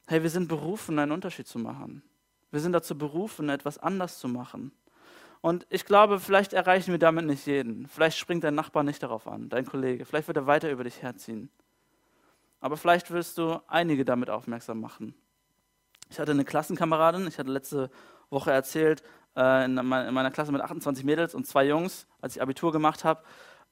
Hey, 0.08 0.22
wir 0.22 0.30
sind 0.30 0.48
berufen, 0.48 1.00
einen 1.00 1.12
Unterschied 1.12 1.48
zu 1.48 1.58
machen. 1.58 2.04
Wir 2.52 2.60
sind 2.60 2.74
dazu 2.74 2.96
berufen, 2.96 3.50
etwas 3.50 3.80
anders 3.80 4.20
zu 4.20 4.28
machen. 4.28 4.72
Und 5.42 5.66
ich 5.70 5.86
glaube, 5.86 6.20
vielleicht 6.20 6.54
erreichen 6.54 6.92
wir 6.92 7.00
damit 7.00 7.26
nicht 7.26 7.48
jeden. 7.48 7.88
Vielleicht 7.88 8.18
springt 8.20 8.44
dein 8.44 8.54
Nachbar 8.54 8.84
nicht 8.84 9.02
darauf 9.02 9.28
an, 9.28 9.50
dein 9.50 9.66
Kollege. 9.66 10.06
Vielleicht 10.06 10.28
wird 10.28 10.38
er 10.38 10.46
weiter 10.46 10.70
über 10.70 10.84
dich 10.84 11.02
herziehen. 11.02 11.50
Aber 12.60 12.78
vielleicht 12.78 13.10
wirst 13.10 13.40
du 13.40 13.62
einige 13.68 14.06
damit 14.06 14.30
aufmerksam 14.30 14.80
machen. 14.80 15.16
Ich 16.10 16.20
hatte 16.20 16.32
eine 16.32 16.46
Klassenkameradin, 16.46 17.28
ich 17.28 17.40
hatte 17.40 17.52
letzte 17.52 17.90
Woche 18.30 18.52
erzählt, 18.52 19.04
äh, 19.36 19.66
in 19.66 19.74
meiner 19.74 20.30
Klasse 20.30 20.52
mit 20.52 20.62
28 20.62 21.04
Mädels 21.04 21.34
und 21.34 21.48
zwei 21.48 21.66
Jungs, 21.66 22.06
als 22.22 22.36
ich 22.36 22.42
Abitur 22.44 22.72
gemacht 22.72 23.04
habe. 23.04 23.24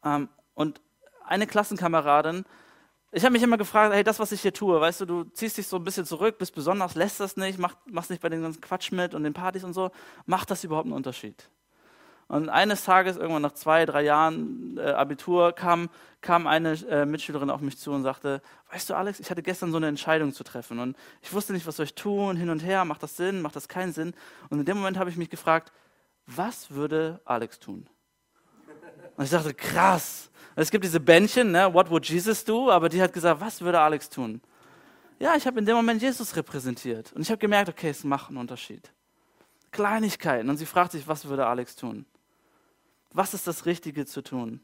Ähm, 0.03 0.29
und 0.55 0.81
eine 1.25 1.45
Klassenkameradin, 1.45 2.45
ich 3.13 3.23
habe 3.23 3.33
mich 3.33 3.43
immer 3.43 3.57
gefragt, 3.57 3.93
hey, 3.93 4.03
das, 4.03 4.19
was 4.19 4.31
ich 4.31 4.41
hier 4.41 4.53
tue, 4.53 4.81
weißt 4.81 5.01
du, 5.01 5.05
du 5.05 5.23
ziehst 5.23 5.57
dich 5.57 5.67
so 5.67 5.77
ein 5.77 5.83
bisschen 5.83 6.05
zurück, 6.05 6.39
bist 6.39 6.55
besonders, 6.55 6.95
lässt 6.95 7.19
das 7.19 7.37
nicht, 7.37 7.59
mach, 7.59 7.75
machst 7.85 8.09
nicht 8.09 8.21
bei 8.21 8.29
den 8.29 8.41
ganzen 8.41 8.59
Quatsch 8.59 8.91
mit 8.91 9.13
und 9.13 9.23
den 9.23 9.33
Partys 9.33 9.63
und 9.63 9.73
so. 9.73 9.91
Macht 10.25 10.49
das 10.49 10.63
überhaupt 10.63 10.87
einen 10.87 10.95
Unterschied? 10.95 11.47
Und 12.27 12.49
eines 12.49 12.83
Tages, 12.83 13.17
irgendwann 13.17 13.43
nach 13.43 13.53
zwei, 13.53 13.85
drei 13.85 14.01
Jahren 14.01 14.77
äh, 14.79 14.91
Abitur, 14.91 15.51
kam, 15.51 15.89
kam 16.21 16.47
eine 16.47 16.73
äh, 16.89 17.05
Mitschülerin 17.05 17.51
auf 17.51 17.61
mich 17.61 17.77
zu 17.77 17.91
und 17.91 18.01
sagte, 18.01 18.41
weißt 18.71 18.89
du 18.89 18.95
Alex, 18.95 19.19
ich 19.19 19.29
hatte 19.29 19.43
gestern 19.43 19.71
so 19.71 19.77
eine 19.77 19.87
Entscheidung 19.87 20.33
zu 20.33 20.43
treffen 20.43 20.79
und 20.79 20.97
ich 21.21 21.31
wusste 21.33 21.53
nicht, 21.53 21.67
was 21.67 21.75
soll 21.75 21.85
ich 21.85 21.93
tun, 21.93 22.35
hin 22.35 22.49
und 22.49 22.63
her, 22.63 22.85
macht 22.85 23.03
das 23.03 23.15
Sinn, 23.15 23.43
macht 23.43 23.55
das 23.55 23.67
keinen 23.67 23.93
Sinn? 23.93 24.15
Und 24.49 24.59
in 24.59 24.65
dem 24.65 24.77
Moment 24.77 24.97
habe 24.97 25.11
ich 25.11 25.17
mich 25.17 25.29
gefragt, 25.29 25.71
was 26.25 26.71
würde 26.71 27.19
Alex 27.25 27.59
tun? 27.59 27.87
Und 29.15 29.25
ich 29.25 29.31
dachte, 29.31 29.53
krass. 29.53 30.29
Es 30.55 30.69
gibt 30.69 30.83
diese 30.83 30.99
Bändchen, 30.99 31.51
ne, 31.51 31.73
what 31.73 31.89
would 31.89 32.05
Jesus 32.07 32.43
do? 32.43 32.69
Aber 32.69 32.89
die 32.89 33.01
hat 33.01 33.11
gesagt, 33.11 33.41
was 33.41 33.61
würde 33.61 33.79
Alex 33.79 34.09
tun? 34.09 34.41
Ja, 35.19 35.35
ich 35.35 35.47
habe 35.47 35.59
in 35.59 35.65
dem 35.65 35.75
Moment 35.75 36.01
Jesus 36.01 36.35
repräsentiert. 36.35 37.13
Und 37.13 37.21
ich 37.21 37.29
habe 37.29 37.39
gemerkt, 37.39 37.69
okay, 37.69 37.89
es 37.89 38.03
macht 38.03 38.29
einen 38.29 38.37
Unterschied. 38.37 38.91
Kleinigkeiten. 39.71 40.49
Und 40.49 40.57
sie 40.57 40.65
fragt 40.65 40.91
sich, 40.91 41.07
was 41.07 41.25
würde 41.25 41.47
Alex 41.47 41.75
tun? 41.75 42.05
Was 43.11 43.33
ist 43.33 43.47
das 43.47 43.65
Richtige 43.65 44.05
zu 44.05 44.21
tun? 44.21 44.59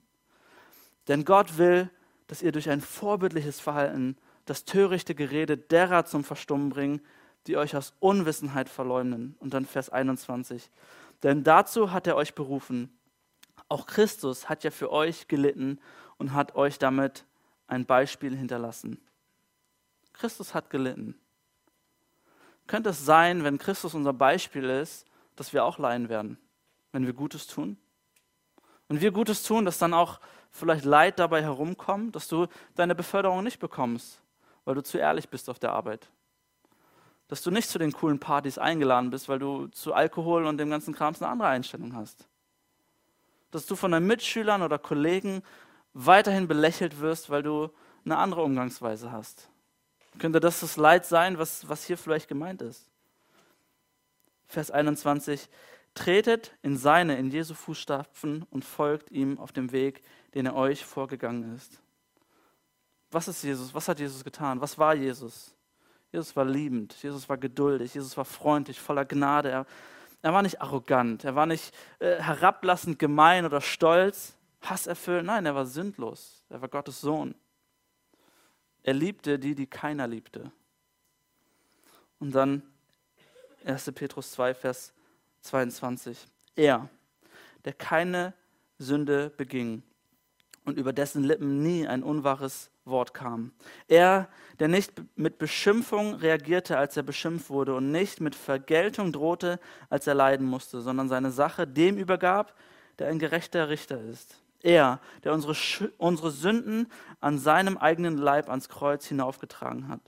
Denn 1.08 1.26
Gott 1.26 1.58
will, 1.58 1.90
dass 2.28 2.42
ihr 2.42 2.52
durch 2.52 2.70
ein 2.70 2.82
vorbildliches 2.82 3.60
Verhalten 3.60 4.16
das 4.46 4.66
törichte 4.66 5.16
Gerede 5.16 5.58
derer 5.58 6.06
zum 6.06 6.24
Verstummen 6.24 6.70
bringt, 6.70 7.02
die 7.48 7.58
euch 7.58 7.76
aus 7.76 7.94
Unwissenheit 8.00 8.70
verleumden. 8.70 9.36
Und 9.40 9.54
dann 9.54 9.66
Vers 9.66 9.90
21. 9.90 10.70
Denn 11.24 11.44
dazu 11.44 11.92
hat 11.92 12.06
er 12.06 12.16
euch 12.16 12.36
berufen. 12.36 12.99
Auch 13.70 13.86
Christus 13.86 14.50
hat 14.50 14.64
ja 14.64 14.72
für 14.72 14.92
euch 14.92 15.28
gelitten 15.28 15.80
und 16.18 16.34
hat 16.34 16.56
euch 16.56 16.78
damit 16.80 17.26
ein 17.68 17.86
Beispiel 17.86 18.36
hinterlassen. 18.36 19.00
Christus 20.12 20.54
hat 20.54 20.70
gelitten. 20.70 21.16
Könnte 22.68 22.90
es 22.90 23.06
sein, 23.06 23.44
wenn 23.44 23.58
Christus 23.58 23.94
unser 23.94 24.14
Beispiel 24.14 24.66
ist, 24.66 25.06
dass 25.36 25.54
wir 25.54 25.64
auch 25.64 25.78
leiden 25.78 26.10
werden, 26.10 26.38
wenn 26.92 27.06
wir 27.06 27.14
Gutes 27.14 27.48
tun? 27.48 27.78
und 28.90 29.02
wir 29.02 29.12
Gutes 29.12 29.44
tun, 29.44 29.64
dass 29.64 29.78
dann 29.78 29.94
auch 29.94 30.20
vielleicht 30.52 30.84
Leid 30.84 31.20
dabei 31.20 31.42
herumkommt, 31.42 32.16
dass 32.16 32.28
du 32.28 32.48
deine 32.76 32.96
Beförderung 32.96 33.44
nicht 33.44 33.60
bekommst, 33.60 34.22
weil 34.66 34.76
du 34.76 34.84
zu 34.84 34.98
ehrlich 34.98 35.30
bist 35.30 35.50
auf 35.50 35.60
der 35.60 35.72
Arbeit. 35.72 36.10
Dass 37.28 37.44
du 37.44 37.52
nicht 37.52 37.70
zu 37.70 37.78
den 37.78 37.94
coolen 37.94 38.20
Partys 38.20 38.58
eingeladen 38.58 39.12
bist, 39.12 39.30
weil 39.30 39.40
du 39.40 39.68
zu 39.68 39.94
Alkohol 39.94 40.46
und 40.46 40.58
dem 40.58 40.72
ganzen 40.72 40.94
Krams 40.94 41.22
eine 41.22 41.32
andere 41.32 41.50
Einstellung 41.50 41.96
hast. 41.96 42.28
Dass 43.52 43.66
du 43.66 43.76
von 43.76 43.92
deinen 43.92 44.08
Mitschülern 44.08 44.62
oder 44.62 44.78
Kollegen 44.78 45.44
weiterhin 45.94 46.48
belächelt 46.48 47.00
wirst, 47.00 47.30
weil 47.30 47.44
du 47.44 47.70
eine 48.06 48.18
andere 48.18 48.44
Umgangsweise 48.44 49.12
hast. 49.12 49.50
Könnte 50.18 50.40
das 50.40 50.60
das 50.62 50.78
Leid 50.78 51.06
sein, 51.06 51.38
was, 51.38 51.68
was 51.68 51.86
hier 51.86 51.98
vielleicht 51.98 52.28
gemeint 52.28 52.62
ist? 52.62 52.90
Vers 54.48 54.72
21. 54.72 55.48
Tretet 55.94 56.56
in 56.62 56.78
seine, 56.78 57.18
in 57.18 57.30
Jesu 57.30 57.54
Fußstapfen 57.54 58.44
und 58.50 58.66
folgt 58.66 59.12
ihm 59.12 59.38
auf 59.40 59.52
dem 59.52 59.72
Weg, 59.72 60.04
den 60.34 60.46
er 60.46 60.56
euch 60.56 60.86
vorgegangen 60.86 61.56
ist. 61.56 61.82
Was 63.12 63.28
ist 63.28 63.44
Jesus? 63.44 63.74
Was 63.74 63.88
hat 63.88 64.00
Jesus 64.00 64.24
getan? 64.24 64.62
Was 64.62 64.78
war 64.78 64.94
Jesus? 64.94 65.56
Jesus 66.12 66.36
war 66.36 66.46
liebend, 66.46 66.96
Jesus 67.02 67.30
war 67.30 67.38
geduldig, 67.38 67.94
Jesus 67.94 68.18
war 68.18 68.26
freundlich, 68.26 68.80
voller 68.80 69.06
Gnade. 69.06 69.50
Er, 69.50 69.66
er 70.22 70.34
war 70.34 70.42
nicht 70.42 70.62
arrogant, 70.62 71.24
er 71.24 71.36
war 71.36 71.46
nicht 71.46 71.74
äh, 72.00 72.22
herablassend, 72.22 73.00
gemein 73.00 73.46
oder 73.46 73.62
stolz, 73.62 74.36
hasserfüllt. 74.62 75.26
Nein, 75.26 75.46
er 75.46 75.56
war 75.56 75.66
sündlos. 75.66 76.44
Er 76.50 76.62
war 76.62 76.68
Gottes 76.68 77.02
Sohn. 77.02 77.36
Er 78.84 78.94
liebte 78.94 79.40
die, 79.40 79.56
die 79.56 79.68
keiner 79.68 80.08
liebte. 80.08 80.52
Und 82.20 82.32
dann 82.34 82.64
1. 83.66 83.92
Petrus 83.94 84.32
2, 84.32 84.54
Vers 84.54 84.94
22. 85.42 86.28
Er, 86.56 86.90
der 87.66 87.74
keine 87.74 88.34
Sünde 88.78 89.30
beging 89.30 89.84
und 90.66 90.78
über 90.78 90.94
dessen 90.94 91.24
Lippen 91.24 91.62
nie 91.62 91.88
ein 91.88 92.04
unwahres 92.04 92.72
Wort 92.90 93.14
kam. 93.14 93.52
Er, 93.88 94.28
der 94.60 94.68
nicht 94.68 94.94
mit 95.16 95.38
Beschimpfung 95.38 96.16
reagierte, 96.16 96.78
als 96.78 96.98
er 96.98 97.04
beschimpft 97.04 97.50
wurde 97.50 97.76
und 97.76 97.92
nicht 97.92 98.22
mit 98.22 98.36
Vergeltung 98.36 99.12
drohte, 99.12 99.60
als 99.90 100.08
er 100.08 100.16
leiden 100.16 100.48
musste, 100.48 100.82
sondern 100.82 101.10
seine 101.10 101.32
Sache 101.32 101.68
dem 101.68 101.98
übergab, 101.98 102.56
der 103.00 103.08
ein 103.08 103.20
gerechter 103.20 103.70
Richter 103.70 104.02
ist. 104.02 104.42
Er, 104.62 105.00
der 105.24 105.34
unsere, 105.34 105.56
unsere 105.98 106.32
Sünden 106.32 106.88
an 107.22 107.38
seinem 107.38 107.78
eigenen 107.78 108.18
Leib 108.18 108.50
ans 108.50 108.68
Kreuz 108.68 109.06
hinaufgetragen 109.06 109.88
hat, 109.88 110.02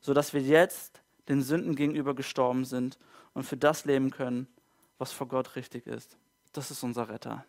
sodass 0.00 0.32
wir 0.32 0.40
jetzt 0.40 1.02
den 1.28 1.42
Sünden 1.42 1.74
gegenüber 1.74 2.14
gestorben 2.14 2.64
sind 2.64 2.98
und 3.34 3.44
für 3.44 3.56
das 3.56 3.84
leben 3.84 4.10
können, 4.10 4.46
was 4.98 5.12
vor 5.12 5.28
Gott 5.28 5.56
richtig 5.56 5.86
ist. 5.86 6.16
Das 6.52 6.70
ist 6.70 6.82
unser 6.82 7.08
Retter. 7.08 7.44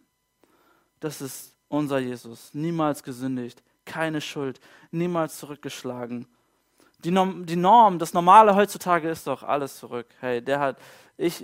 Das 0.99 1.21
ist 1.21 1.55
unser 1.67 1.99
Jesus. 1.99 2.53
Niemals 2.53 3.03
gesündigt, 3.03 3.63
keine 3.85 4.21
Schuld, 4.21 4.59
niemals 4.91 5.37
zurückgeschlagen. 5.37 6.27
Die 7.03 7.11
Norm, 7.11 7.45
die 7.45 7.55
Norm, 7.55 7.97
das 7.97 8.13
Normale 8.13 8.55
heutzutage 8.55 9.09
ist 9.09 9.25
doch 9.27 9.43
alles 9.43 9.77
zurück. 9.77 10.07
Hey, 10.19 10.41
der 10.41 10.59
hat, 10.59 10.77
ich, 11.17 11.43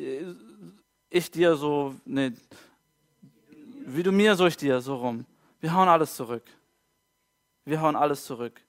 ich 1.09 1.31
dir 1.31 1.55
so, 1.55 1.95
nee, 2.05 2.33
wie 3.85 4.03
du 4.03 4.11
mir, 4.11 4.35
so 4.35 4.45
ich 4.45 4.57
dir, 4.57 4.81
so 4.81 4.97
rum. 4.97 5.25
Wir 5.59 5.73
hauen 5.73 5.87
alles 5.87 6.15
zurück. 6.15 6.43
Wir 7.65 7.81
hauen 7.81 7.95
alles 7.95 8.25
zurück. 8.25 8.61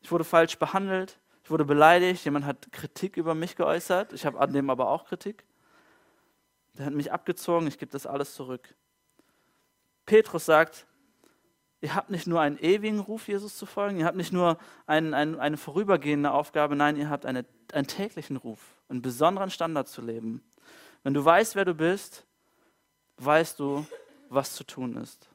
Ich 0.00 0.12
wurde 0.12 0.24
falsch 0.24 0.58
behandelt, 0.58 1.18
ich 1.42 1.50
wurde 1.50 1.64
beleidigt, 1.64 2.24
jemand 2.24 2.44
hat 2.44 2.70
Kritik 2.70 3.16
über 3.16 3.34
mich 3.34 3.56
geäußert, 3.56 4.12
ich 4.12 4.26
habe 4.26 4.38
an 4.38 4.52
dem 4.52 4.70
aber 4.70 4.88
auch 4.88 5.06
Kritik. 5.06 5.44
Der 6.74 6.86
hat 6.86 6.92
mich 6.92 7.12
abgezogen, 7.12 7.66
ich 7.66 7.78
gebe 7.78 7.90
das 7.90 8.06
alles 8.06 8.34
zurück. 8.34 8.74
Petrus 10.04 10.44
sagt, 10.44 10.86
ihr 11.80 11.94
habt 11.94 12.10
nicht 12.10 12.26
nur 12.26 12.40
einen 12.40 12.58
ewigen 12.58 13.00
Ruf, 13.00 13.28
Jesus 13.28 13.56
zu 13.56 13.66
folgen, 13.66 13.98
ihr 13.98 14.06
habt 14.06 14.16
nicht 14.16 14.32
nur 14.32 14.58
ein, 14.86 15.14
ein, 15.14 15.38
eine 15.38 15.56
vorübergehende 15.56 16.30
Aufgabe, 16.30 16.76
nein, 16.76 16.96
ihr 16.96 17.10
habt 17.10 17.26
eine, 17.26 17.44
einen 17.72 17.86
täglichen 17.86 18.36
Ruf, 18.36 18.60
einen 18.88 19.02
besonderen 19.02 19.50
Standard 19.50 19.88
zu 19.88 20.02
leben. 20.02 20.42
Wenn 21.02 21.14
du 21.14 21.24
weißt, 21.24 21.54
wer 21.54 21.64
du 21.64 21.74
bist, 21.74 22.26
weißt 23.18 23.58
du, 23.60 23.86
was 24.28 24.54
zu 24.54 24.64
tun 24.64 24.96
ist. 24.96 25.28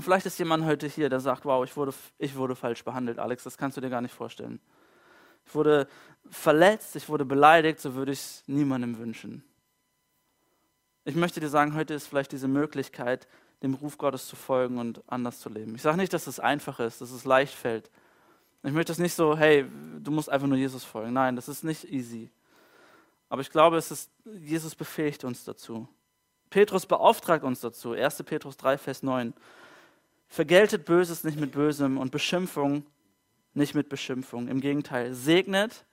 Vielleicht 0.00 0.26
ist 0.26 0.38
jemand 0.38 0.64
heute 0.64 0.86
hier, 0.86 1.10
der 1.10 1.20
sagt, 1.20 1.44
wow, 1.44 1.64
ich 1.64 1.76
wurde, 1.76 1.92
ich 2.18 2.34
wurde 2.34 2.56
falsch 2.56 2.84
behandelt, 2.84 3.18
Alex, 3.18 3.44
das 3.44 3.58
kannst 3.58 3.76
du 3.76 3.80
dir 3.80 3.90
gar 3.90 4.00
nicht 4.00 4.14
vorstellen. 4.14 4.60
Ich 5.46 5.54
wurde 5.54 5.86
verletzt, 6.30 6.96
ich 6.96 7.08
wurde 7.08 7.24
beleidigt, 7.24 7.80
so 7.80 7.94
würde 7.94 8.12
ich 8.12 8.20
es 8.20 8.44
niemandem 8.46 8.98
wünschen. 8.98 9.44
Ich 11.04 11.16
möchte 11.16 11.40
dir 11.40 11.48
sagen, 11.48 11.74
heute 11.74 11.94
ist 11.94 12.06
vielleicht 12.06 12.32
diese 12.32 12.48
Möglichkeit, 12.48 13.26
dem 13.62 13.74
Ruf 13.74 13.98
Gottes 13.98 14.26
zu 14.26 14.36
folgen 14.36 14.78
und 14.78 15.02
anders 15.06 15.38
zu 15.40 15.48
leben. 15.48 15.74
Ich 15.74 15.82
sage 15.82 15.96
nicht, 15.96 16.12
dass 16.12 16.26
es 16.26 16.40
einfach 16.40 16.80
ist, 16.80 17.00
dass 17.00 17.12
es 17.12 17.24
leicht 17.24 17.54
fällt. 17.54 17.90
Ich 18.64 18.72
möchte 18.72 18.92
es 18.92 18.98
nicht 18.98 19.14
so, 19.14 19.36
hey, 19.36 19.66
du 20.00 20.10
musst 20.10 20.30
einfach 20.30 20.46
nur 20.46 20.58
Jesus 20.58 20.84
folgen. 20.84 21.12
Nein, 21.12 21.36
das 21.36 21.48
ist 21.48 21.64
nicht 21.64 21.84
easy. 21.84 22.30
Aber 23.28 23.42
ich 23.42 23.50
glaube, 23.50 23.76
es 23.76 23.90
ist, 23.90 24.10
Jesus 24.24 24.74
befähigt 24.74 25.24
uns 25.24 25.44
dazu. 25.44 25.88
Petrus 26.50 26.86
beauftragt 26.86 27.44
uns 27.44 27.60
dazu. 27.60 27.92
1. 27.92 28.22
Petrus 28.24 28.56
3, 28.58 28.78
Vers 28.78 29.02
9. 29.02 29.32
Vergeltet 30.28 30.84
Böses 30.84 31.24
nicht 31.24 31.38
mit 31.40 31.52
Bösem 31.52 31.98
und 31.98 32.12
Beschimpfung 32.12 32.84
nicht 33.54 33.74
mit 33.74 33.88
Beschimpfung. 33.88 34.48
Im 34.48 34.60
Gegenteil, 34.60 35.14
segnet, 35.14 35.84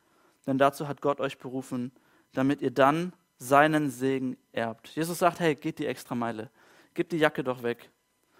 denn 0.47 0.57
dazu 0.57 0.87
hat 0.87 1.01
Gott 1.01 1.19
euch 1.19 1.37
berufen, 1.37 1.91
damit 2.33 2.61
ihr 2.61 2.71
dann 2.71 3.13
seinen 3.37 3.89
Segen 3.89 4.37
erbt. 4.51 4.89
Jesus 4.89 5.19
sagt, 5.19 5.39
hey, 5.39 5.55
geht 5.55 5.79
die 5.79 5.85
Extrameile. 5.85 6.49
Gib 6.99 7.07
die 7.07 7.17
Jacke 7.17 7.45
doch 7.45 7.63
weg. 7.63 7.89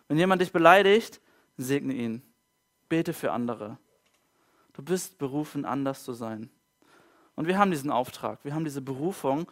Wenn 0.10 0.18
jemand 0.18 0.42
dich 0.42 0.52
beleidigt, 0.52 1.22
segne 1.56 1.94
ihn. 1.94 2.22
Bete 2.90 3.14
für 3.14 3.32
andere. 3.32 3.78
Du 4.74 4.82
bist 4.82 5.18
berufen, 5.18 5.64
anders 5.64 6.04
zu 6.04 6.12
sein. 6.12 6.50
Und 7.36 7.48
wir 7.48 7.58
haben 7.58 7.72
diesen 7.72 7.90
Auftrag, 7.90 8.44
wir 8.44 8.54
haben 8.54 8.66
diese 8.66 8.82
Berufung. 8.82 9.50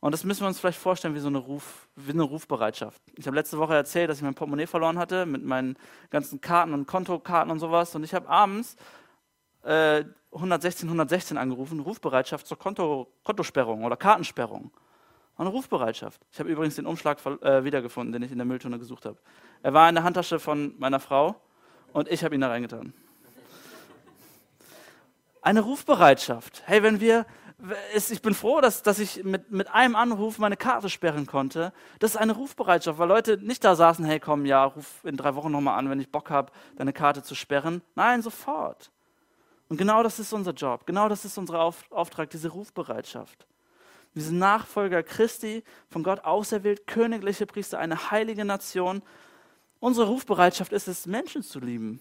Und 0.00 0.12
das 0.12 0.24
müssen 0.24 0.40
wir 0.40 0.48
uns 0.48 0.58
vielleicht 0.58 0.78
vorstellen 0.78 1.14
wie 1.14 1.18
so 1.18 1.28
eine, 1.28 1.36
Ruf, 1.36 1.86
wie 1.96 2.12
eine 2.12 2.22
Rufbereitschaft. 2.22 3.02
Ich 3.14 3.26
habe 3.26 3.36
letzte 3.36 3.58
Woche 3.58 3.74
erzählt, 3.74 4.08
dass 4.08 4.16
ich 4.16 4.24
mein 4.24 4.34
Portemonnaie 4.34 4.66
verloren 4.66 4.96
hatte 4.96 5.26
mit 5.26 5.44
meinen 5.44 5.76
ganzen 6.08 6.40
Karten 6.40 6.72
und 6.72 6.86
Kontokarten 6.86 7.50
und 7.50 7.58
sowas. 7.58 7.94
Und 7.94 8.04
ich 8.04 8.14
habe 8.14 8.26
abends 8.26 8.76
äh, 9.64 10.02
116, 10.32 10.88
116 10.88 11.36
angerufen, 11.36 11.80
Rufbereitschaft 11.80 12.46
zur 12.46 12.58
Konto, 12.58 13.12
Kontosperrung 13.22 13.84
oder 13.84 13.98
Kartensperrung. 13.98 14.70
Eine 15.38 15.50
Rufbereitschaft. 15.50 16.22
Ich 16.32 16.40
habe 16.40 16.50
übrigens 16.50 16.76
den 16.76 16.86
Umschlag 16.86 17.18
äh, 17.42 17.62
wiedergefunden, 17.64 18.12
den 18.12 18.22
ich 18.22 18.32
in 18.32 18.38
der 18.38 18.46
Mülltonne 18.46 18.78
gesucht 18.78 19.04
habe. 19.04 19.18
Er 19.62 19.74
war 19.74 19.88
in 19.88 19.94
der 19.94 20.04
Handtasche 20.04 20.38
von 20.38 20.74
meiner 20.78 20.98
Frau 20.98 21.36
und 21.92 22.08
ich 22.08 22.24
habe 22.24 22.34
ihn 22.34 22.40
da 22.40 22.48
reingetan. 22.48 22.94
Eine 25.42 25.60
Rufbereitschaft. 25.60 26.62
Hey, 26.66 26.82
wenn 26.82 27.00
wir, 27.00 27.26
ich 27.94 28.22
bin 28.22 28.34
froh, 28.34 28.60
dass, 28.60 28.82
dass 28.82 28.98
ich 28.98 29.24
mit, 29.24 29.50
mit 29.50 29.68
einem 29.68 29.94
Anruf 29.94 30.38
meine 30.38 30.56
Karte 30.56 30.88
sperren 30.88 31.26
konnte. 31.26 31.72
Das 31.98 32.12
ist 32.12 32.16
eine 32.16 32.32
Rufbereitschaft, 32.32 32.98
weil 32.98 33.08
Leute 33.08 33.36
nicht 33.36 33.62
da 33.62 33.76
saßen, 33.76 34.04
hey, 34.06 34.18
komm, 34.18 34.46
ja, 34.46 34.64
ruf 34.64 35.04
in 35.04 35.16
drei 35.18 35.34
Wochen 35.34 35.52
nochmal 35.52 35.78
an, 35.78 35.90
wenn 35.90 36.00
ich 36.00 36.10
Bock 36.10 36.30
habe, 36.30 36.50
deine 36.76 36.94
Karte 36.94 37.22
zu 37.22 37.34
sperren. 37.34 37.82
Nein, 37.94 38.22
sofort. 38.22 38.90
Und 39.68 39.76
genau 39.76 40.02
das 40.02 40.18
ist 40.18 40.32
unser 40.32 40.52
Job, 40.52 40.86
genau 40.86 41.08
das 41.08 41.24
ist 41.24 41.36
unser 41.36 41.60
Auftrag, 41.90 42.30
diese 42.30 42.48
Rufbereitschaft. 42.48 43.46
Wir 44.16 44.22
sind 44.22 44.38
Nachfolger 44.38 45.02
Christi, 45.02 45.62
von 45.90 46.02
Gott 46.02 46.24
auserwählt, 46.24 46.86
königliche 46.86 47.44
Priester, 47.44 47.78
eine 47.78 48.10
heilige 48.10 48.46
Nation. 48.46 49.02
Unsere 49.78 50.06
Rufbereitschaft 50.06 50.72
ist 50.72 50.88
es, 50.88 51.04
Menschen 51.04 51.42
zu 51.42 51.60
lieben. 51.60 52.00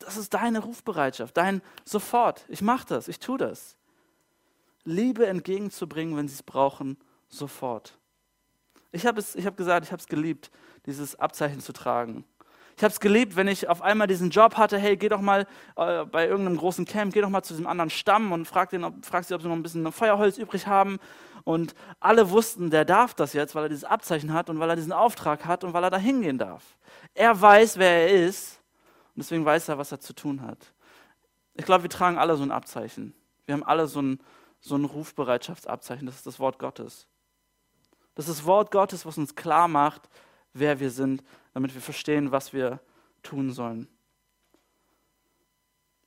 Das 0.00 0.16
ist 0.16 0.34
deine 0.34 0.58
Rufbereitschaft, 0.58 1.36
dein 1.36 1.62
sofort. 1.84 2.44
Ich 2.48 2.62
mache 2.62 2.88
das, 2.88 3.06
ich 3.06 3.20
tue 3.20 3.38
das. 3.38 3.76
Liebe 4.82 5.24
entgegenzubringen, 5.28 6.16
wenn 6.16 6.26
sie 6.26 6.34
es 6.34 6.42
brauchen, 6.42 6.96
sofort. 7.28 7.96
Ich 8.90 9.06
habe 9.06 9.22
hab 9.22 9.56
gesagt, 9.56 9.86
ich 9.86 9.92
habe 9.92 10.00
es 10.00 10.08
geliebt, 10.08 10.50
dieses 10.86 11.14
Abzeichen 11.14 11.60
zu 11.60 11.72
tragen. 11.72 12.24
Ich 12.76 12.82
habe 12.82 12.92
es 12.92 13.00
geliebt, 13.00 13.36
wenn 13.36 13.48
ich 13.48 13.68
auf 13.68 13.82
einmal 13.82 14.06
diesen 14.06 14.30
Job 14.30 14.56
hatte, 14.56 14.78
hey, 14.78 14.96
geh 14.96 15.08
doch 15.08 15.20
mal 15.20 15.46
äh, 15.76 16.04
bei 16.04 16.26
irgendeinem 16.26 16.56
großen 16.56 16.84
Camp, 16.84 17.12
geh 17.12 17.20
doch 17.20 17.28
mal 17.28 17.42
zu 17.42 17.52
diesem 17.52 17.66
anderen 17.66 17.90
Stamm 17.90 18.32
und 18.32 18.46
frag, 18.46 18.70
den, 18.70 18.84
ob, 18.84 19.04
frag 19.04 19.24
sie, 19.24 19.34
ob 19.34 19.42
sie 19.42 19.48
noch 19.48 19.56
ein 19.56 19.62
bisschen 19.62 19.90
Feuerholz 19.92 20.38
übrig 20.38 20.66
haben. 20.66 20.98
Und 21.44 21.74
alle 22.00 22.30
wussten, 22.30 22.70
der 22.70 22.84
darf 22.84 23.14
das 23.14 23.32
jetzt, 23.32 23.54
weil 23.54 23.64
er 23.64 23.68
dieses 23.68 23.84
Abzeichen 23.84 24.32
hat 24.32 24.48
und 24.48 24.58
weil 24.60 24.70
er 24.70 24.76
diesen 24.76 24.92
Auftrag 24.92 25.44
hat 25.44 25.64
und 25.64 25.72
weil 25.72 25.84
er 25.84 25.90
da 25.90 25.98
hingehen 25.98 26.38
darf. 26.38 26.62
Er 27.14 27.40
weiß, 27.40 27.78
wer 27.78 28.08
er 28.08 28.26
ist 28.26 28.60
und 29.14 29.22
deswegen 29.22 29.44
weiß 29.44 29.68
er, 29.68 29.78
was 29.78 29.92
er 29.92 30.00
zu 30.00 30.14
tun 30.14 30.42
hat. 30.42 30.72
Ich 31.54 31.64
glaube, 31.64 31.82
wir 31.82 31.90
tragen 31.90 32.16
alle 32.16 32.36
so 32.36 32.42
ein 32.42 32.50
Abzeichen. 32.50 33.14
Wir 33.44 33.54
haben 33.54 33.64
alle 33.64 33.86
so 33.86 34.00
ein, 34.00 34.20
so 34.60 34.76
ein 34.76 34.84
Rufbereitschaftsabzeichen. 34.84 36.06
Das 36.06 36.16
ist 36.16 36.26
das 36.26 36.38
Wort 36.38 36.58
Gottes. 36.58 37.06
Das 38.14 38.28
ist 38.28 38.38
das 38.38 38.46
Wort 38.46 38.70
Gottes, 38.70 39.04
was 39.04 39.18
uns 39.18 39.34
klar 39.34 39.68
macht, 39.68 40.08
wer 40.52 40.80
wir 40.80 40.90
sind, 40.90 41.22
damit 41.54 41.74
wir 41.74 41.80
verstehen, 41.80 42.32
was 42.32 42.52
wir 42.52 42.80
tun 43.22 43.52
sollen. 43.52 43.88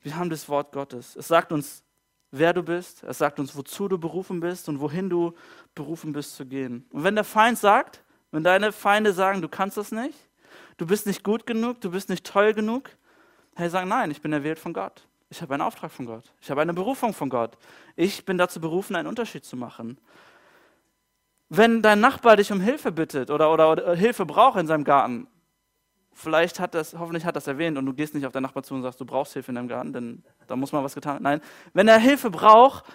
Wir 0.01 0.15
haben 0.15 0.29
das 0.29 0.47
Wort 0.49 0.71
Gottes. 0.71 1.15
Es 1.15 1.27
sagt 1.27 1.51
uns, 1.51 1.83
wer 2.31 2.53
du 2.53 2.63
bist. 2.63 3.03
Es 3.03 3.17
sagt 3.17 3.39
uns, 3.39 3.55
wozu 3.55 3.87
du 3.87 3.97
berufen 3.97 4.39
bist 4.39 4.69
und 4.69 4.79
wohin 4.79 5.09
du 5.09 5.33
berufen 5.73 6.13
bist 6.13 6.35
zu 6.35 6.45
gehen. 6.45 6.85
Und 6.91 7.03
wenn 7.03 7.15
der 7.15 7.23
Feind 7.23 7.57
sagt, 7.57 8.03
wenn 8.31 8.43
deine 8.43 8.71
Feinde 8.71 9.13
sagen, 9.13 9.41
du 9.41 9.49
kannst 9.49 9.77
das 9.77 9.91
nicht, 9.91 10.17
du 10.77 10.85
bist 10.85 11.07
nicht 11.07 11.23
gut 11.23 11.45
genug, 11.45 11.81
du 11.81 11.91
bist 11.91 12.09
nicht 12.09 12.25
toll 12.25 12.53
genug, 12.53 12.89
hey, 13.55 13.69
sag 13.69 13.85
nein, 13.85 14.11
ich 14.11 14.21
bin 14.21 14.33
erwählt 14.33 14.59
von 14.59 14.73
Gott. 14.73 15.07
Ich 15.29 15.41
habe 15.41 15.53
einen 15.53 15.61
Auftrag 15.61 15.91
von 15.91 16.05
Gott. 16.05 16.31
Ich 16.41 16.51
habe 16.51 16.61
eine 16.61 16.73
Berufung 16.73 17.13
von 17.13 17.29
Gott. 17.29 17.57
Ich 17.95 18.25
bin 18.25 18.37
dazu 18.37 18.61
berufen, 18.61 18.95
einen 18.95 19.07
Unterschied 19.07 19.43
zu 19.43 19.57
machen. 19.57 19.97
Wenn 21.49 21.81
dein 21.81 21.99
Nachbar 21.99 22.35
dich 22.35 22.51
um 22.51 22.59
Hilfe 22.59 22.91
bittet 22.91 23.29
oder, 23.31 23.51
oder, 23.51 23.71
oder 23.71 23.95
Hilfe 23.95 24.25
braucht 24.25 24.59
in 24.59 24.67
seinem 24.67 24.83
Garten, 24.83 25.27
vielleicht 26.15 26.59
hat 26.59 26.73
das, 26.73 26.95
hoffentlich 26.97 27.25
hat 27.25 27.35
das 27.35 27.45
erwähnt 27.45 27.77
und 27.77 27.85
du 27.85 27.93
gehst 27.93 28.15
nicht 28.15 28.25
auf 28.25 28.31
deinen 28.31 28.43
Nachbar 28.43 28.63
zu 28.63 28.73
und 28.73 28.81
sagst, 28.81 28.99
du 28.99 29.05
brauchst 29.05 29.33
Hilfe 29.33 29.51
in 29.51 29.55
deinem 29.55 29.67
Garten, 29.67 29.93
denn 29.93 30.23
da 30.47 30.55
muss 30.55 30.71
mal 30.71 30.83
was 30.83 30.95
getan 30.95 31.15
werden. 31.15 31.23
Nein, 31.23 31.41
wenn 31.73 31.87
er 31.87 31.99
Hilfe 31.99 32.31
braucht, 32.31 32.85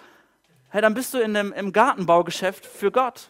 hey, 0.69 0.81
dann 0.81 0.93
bist 0.93 1.13
du 1.13 1.19
in 1.19 1.33
dem, 1.33 1.53
im 1.53 1.71
Gartenbaugeschäft 1.71 2.65
für 2.65 2.91
Gott. 2.91 3.29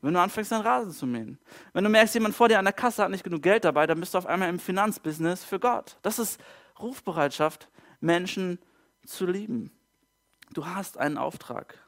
Wenn 0.00 0.14
du 0.14 0.20
anfängst, 0.20 0.50
deinen 0.50 0.62
Rasen 0.62 0.92
zu 0.92 1.06
mähen. 1.06 1.38
Wenn 1.72 1.84
du 1.84 1.90
merkst, 1.90 2.14
jemand 2.14 2.34
vor 2.34 2.48
dir 2.48 2.58
an 2.58 2.64
der 2.64 2.72
Kasse 2.72 3.02
hat 3.02 3.10
nicht 3.10 3.22
genug 3.22 3.42
Geld 3.42 3.64
dabei, 3.64 3.86
dann 3.86 4.00
bist 4.00 4.14
du 4.14 4.18
auf 4.18 4.26
einmal 4.26 4.48
im 4.48 4.58
Finanzbusiness 4.58 5.44
für 5.44 5.60
Gott. 5.60 5.96
Das 6.02 6.18
ist 6.18 6.40
Rufbereitschaft, 6.80 7.68
Menschen 8.00 8.58
zu 9.06 9.26
lieben. 9.26 9.70
Du 10.52 10.66
hast 10.66 10.98
einen 10.98 11.18
Auftrag. 11.18 11.78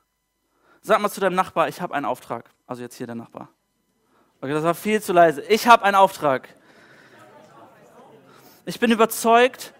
Sag 0.81 1.00
mal 1.00 1.11
zu 1.11 1.20
deinem 1.20 1.35
Nachbar, 1.35 1.68
ich 1.68 1.81
habe 1.81 1.94
einen 1.94 2.07
Auftrag. 2.07 2.50
Also 2.66 2.83
jetzt 2.83 2.96
hier 2.96 3.07
der 3.07 3.16
Nachbar. 3.16 3.48
Okay, 4.40 4.53
das 4.53 4.62
war 4.62 4.74
viel 4.74 5.03
zu 5.03 5.12
leise. 5.12 5.42
Ich 5.42 5.66
habe 5.66 5.85
einen 5.85 5.96
Auftrag. 5.96 6.48
Ich 8.66 8.81
bin 8.81 8.90
überzeugt, 8.90 9.74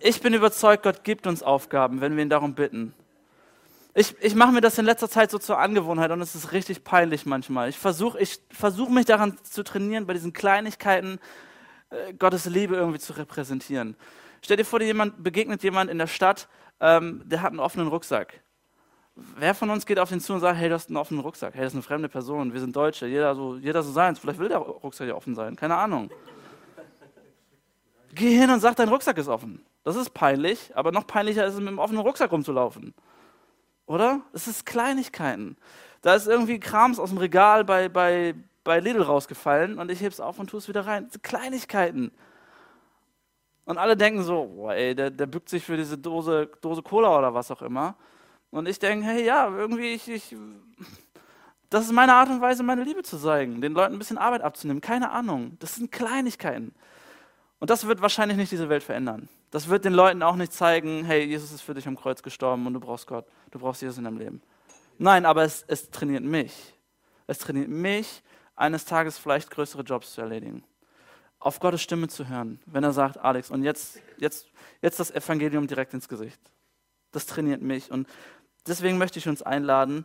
ich 0.00 0.20
bin 0.20 0.34
überzeugt, 0.34 0.82
Gott 0.82 1.04
gibt 1.04 1.28
uns 1.28 1.44
Aufgaben, 1.44 2.00
wenn 2.00 2.16
wir 2.16 2.24
ihn 2.24 2.28
darum 2.28 2.56
bitten. 2.56 2.94
Ich, 3.94 4.16
ich 4.20 4.34
mache 4.34 4.50
mir 4.50 4.60
das 4.60 4.76
in 4.76 4.84
letzter 4.84 5.08
Zeit 5.08 5.30
so 5.30 5.38
zur 5.38 5.60
Angewohnheit 5.60 6.10
und 6.10 6.20
es 6.20 6.34
ist 6.34 6.50
richtig 6.50 6.82
peinlich 6.82 7.26
manchmal. 7.26 7.68
Ich 7.68 7.78
versuche 7.78 8.18
ich 8.18 8.40
versuch 8.50 8.88
mich 8.88 9.04
daran 9.04 9.38
zu 9.44 9.62
trainieren, 9.62 10.04
bei 10.04 10.14
diesen 10.14 10.32
Kleinigkeiten 10.32 11.20
äh, 11.90 12.12
Gottes 12.14 12.46
Liebe 12.46 12.74
irgendwie 12.74 12.98
zu 12.98 13.12
repräsentieren. 13.12 13.96
Stell 14.42 14.56
dir 14.56 14.64
vor, 14.64 14.80
dir 14.80 14.86
jemand 14.86 15.22
begegnet 15.22 15.62
jemand 15.62 15.92
in 15.92 15.98
der 15.98 16.08
Stadt, 16.08 16.48
ähm, 16.80 17.22
der 17.24 17.40
hat 17.40 17.50
einen 17.50 17.60
offenen 17.60 17.86
Rucksack. 17.86 18.40
Wer 19.14 19.54
von 19.54 19.70
uns 19.70 19.86
geht 19.86 20.00
auf 20.00 20.08
den 20.08 20.18
zu 20.18 20.32
und 20.32 20.40
sagt, 20.40 20.58
hey, 20.58 20.68
du 20.68 20.74
hast 20.74 20.88
einen 20.88 20.96
offenen 20.96 21.22
Rucksack, 21.22 21.54
hey, 21.54 21.62
das 21.62 21.72
ist 21.72 21.76
eine 21.76 21.82
fremde 21.82 22.08
Person, 22.08 22.52
wir 22.52 22.58
sind 22.58 22.74
Deutsche, 22.74 23.06
jeder 23.06 23.36
so, 23.36 23.54
jeder 23.58 23.84
so 23.84 23.92
sein, 23.92 24.16
vielleicht 24.16 24.40
will 24.40 24.48
der 24.48 24.58
Rucksack 24.58 25.06
ja 25.06 25.14
offen 25.14 25.36
sein, 25.36 25.54
keine 25.54 25.76
Ahnung. 25.76 26.10
Geh 28.14 28.36
hin 28.38 28.50
und 28.50 28.60
sag, 28.60 28.76
dein 28.76 28.88
Rucksack 28.88 29.18
ist 29.18 29.28
offen. 29.28 29.64
Das 29.82 29.96
ist 29.96 30.14
peinlich, 30.14 30.70
aber 30.74 30.92
noch 30.92 31.06
peinlicher 31.06 31.44
ist 31.46 31.54
es, 31.54 31.60
mit 31.60 31.68
einem 31.68 31.78
offenen 31.78 32.00
Rucksack 32.00 32.30
rumzulaufen. 32.30 32.94
Oder? 33.86 34.20
Es 34.32 34.46
ist 34.46 34.64
Kleinigkeiten. 34.64 35.56
Da 36.00 36.14
ist 36.14 36.26
irgendwie 36.26 36.60
Krams 36.60 36.98
aus 36.98 37.10
dem 37.10 37.18
Regal 37.18 37.64
bei, 37.64 37.88
bei, 37.88 38.34
bei 38.62 38.80
Lidl 38.80 39.02
rausgefallen 39.02 39.78
und 39.78 39.90
ich 39.90 40.00
heb's 40.00 40.20
auf 40.20 40.38
und 40.38 40.48
tue 40.48 40.58
es 40.58 40.68
wieder 40.68 40.86
rein. 40.86 41.08
Kleinigkeiten. 41.22 42.12
Und 43.64 43.78
alle 43.78 43.96
denken 43.96 44.22
so, 44.22 44.44
boah, 44.44 44.74
ey, 44.74 44.94
der, 44.94 45.10
der 45.10 45.26
bückt 45.26 45.48
sich 45.48 45.64
für 45.64 45.76
diese 45.76 45.98
Dose, 45.98 46.50
Dose 46.60 46.82
Cola 46.82 47.18
oder 47.18 47.34
was 47.34 47.50
auch 47.50 47.62
immer. 47.62 47.96
Und 48.50 48.68
ich 48.68 48.78
denke, 48.78 49.06
hey, 49.06 49.24
ja, 49.24 49.48
irgendwie, 49.48 49.94
ich, 49.94 50.08
ich, 50.08 50.36
das 51.70 51.86
ist 51.86 51.92
meine 51.92 52.14
Art 52.14 52.28
und 52.28 52.40
Weise, 52.40 52.62
meine 52.62 52.84
Liebe 52.84 53.02
zu 53.02 53.18
zeigen, 53.18 53.60
den 53.60 53.72
Leuten 53.72 53.94
ein 53.94 53.98
bisschen 53.98 54.18
Arbeit 54.18 54.42
abzunehmen. 54.42 54.80
Keine 54.80 55.10
Ahnung. 55.10 55.56
Das 55.58 55.74
sind 55.76 55.90
Kleinigkeiten. 55.90 56.74
Und 57.64 57.70
das 57.70 57.86
wird 57.86 58.02
wahrscheinlich 58.02 58.36
nicht 58.36 58.52
diese 58.52 58.68
Welt 58.68 58.82
verändern. 58.82 59.26
Das 59.50 59.70
wird 59.70 59.86
den 59.86 59.94
Leuten 59.94 60.22
auch 60.22 60.36
nicht 60.36 60.52
zeigen, 60.52 61.02
hey, 61.06 61.24
Jesus 61.24 61.50
ist 61.50 61.62
für 61.62 61.72
dich 61.72 61.88
am 61.88 61.96
Kreuz 61.96 62.22
gestorben 62.22 62.66
und 62.66 62.74
du 62.74 62.78
brauchst 62.78 63.06
Gott, 63.06 63.24
du 63.52 63.58
brauchst 63.58 63.80
Jesus 63.80 63.96
in 63.96 64.04
deinem 64.04 64.18
Leben. 64.18 64.42
Nein, 64.98 65.24
aber 65.24 65.44
es, 65.44 65.64
es 65.66 65.90
trainiert 65.90 66.24
mich. 66.24 66.74
Es 67.26 67.38
trainiert 67.38 67.70
mich, 67.70 68.22
eines 68.54 68.84
Tages 68.84 69.16
vielleicht 69.16 69.50
größere 69.50 69.80
Jobs 69.80 70.12
zu 70.12 70.20
erledigen. 70.20 70.62
Auf 71.38 71.58
Gottes 71.58 71.80
Stimme 71.80 72.08
zu 72.08 72.28
hören, 72.28 72.60
wenn 72.66 72.84
er 72.84 72.92
sagt, 72.92 73.16
Alex, 73.16 73.50
und 73.50 73.62
jetzt, 73.62 73.98
jetzt, 74.18 74.46
jetzt 74.82 75.00
das 75.00 75.10
Evangelium 75.10 75.66
direkt 75.66 75.94
ins 75.94 76.06
Gesicht. 76.06 76.38
Das 77.12 77.24
trainiert 77.24 77.62
mich. 77.62 77.90
Und 77.90 78.06
deswegen 78.66 78.98
möchte 78.98 79.18
ich 79.18 79.26
uns 79.26 79.40
einladen, 79.40 80.04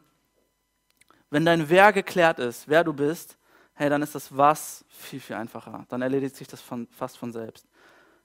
wenn 1.30 1.44
dein 1.44 1.68
Wer 1.68 1.92
geklärt 1.92 2.40
ist, 2.40 2.70
wer 2.70 2.86
du 2.86 2.94
bist, 2.94 3.38
hey, 3.80 3.90
dann 3.90 4.02
ist 4.02 4.14
das 4.14 4.36
Was 4.36 4.84
viel, 4.90 5.22
viel 5.22 5.38
einfacher. 5.38 5.86
Dann 5.88 6.02
erledigt 6.02 6.36
sich 6.36 6.50
das 6.50 6.60
von, 6.60 6.86
fast 6.92 7.18
von 7.18 7.32
selbst. 7.32 7.66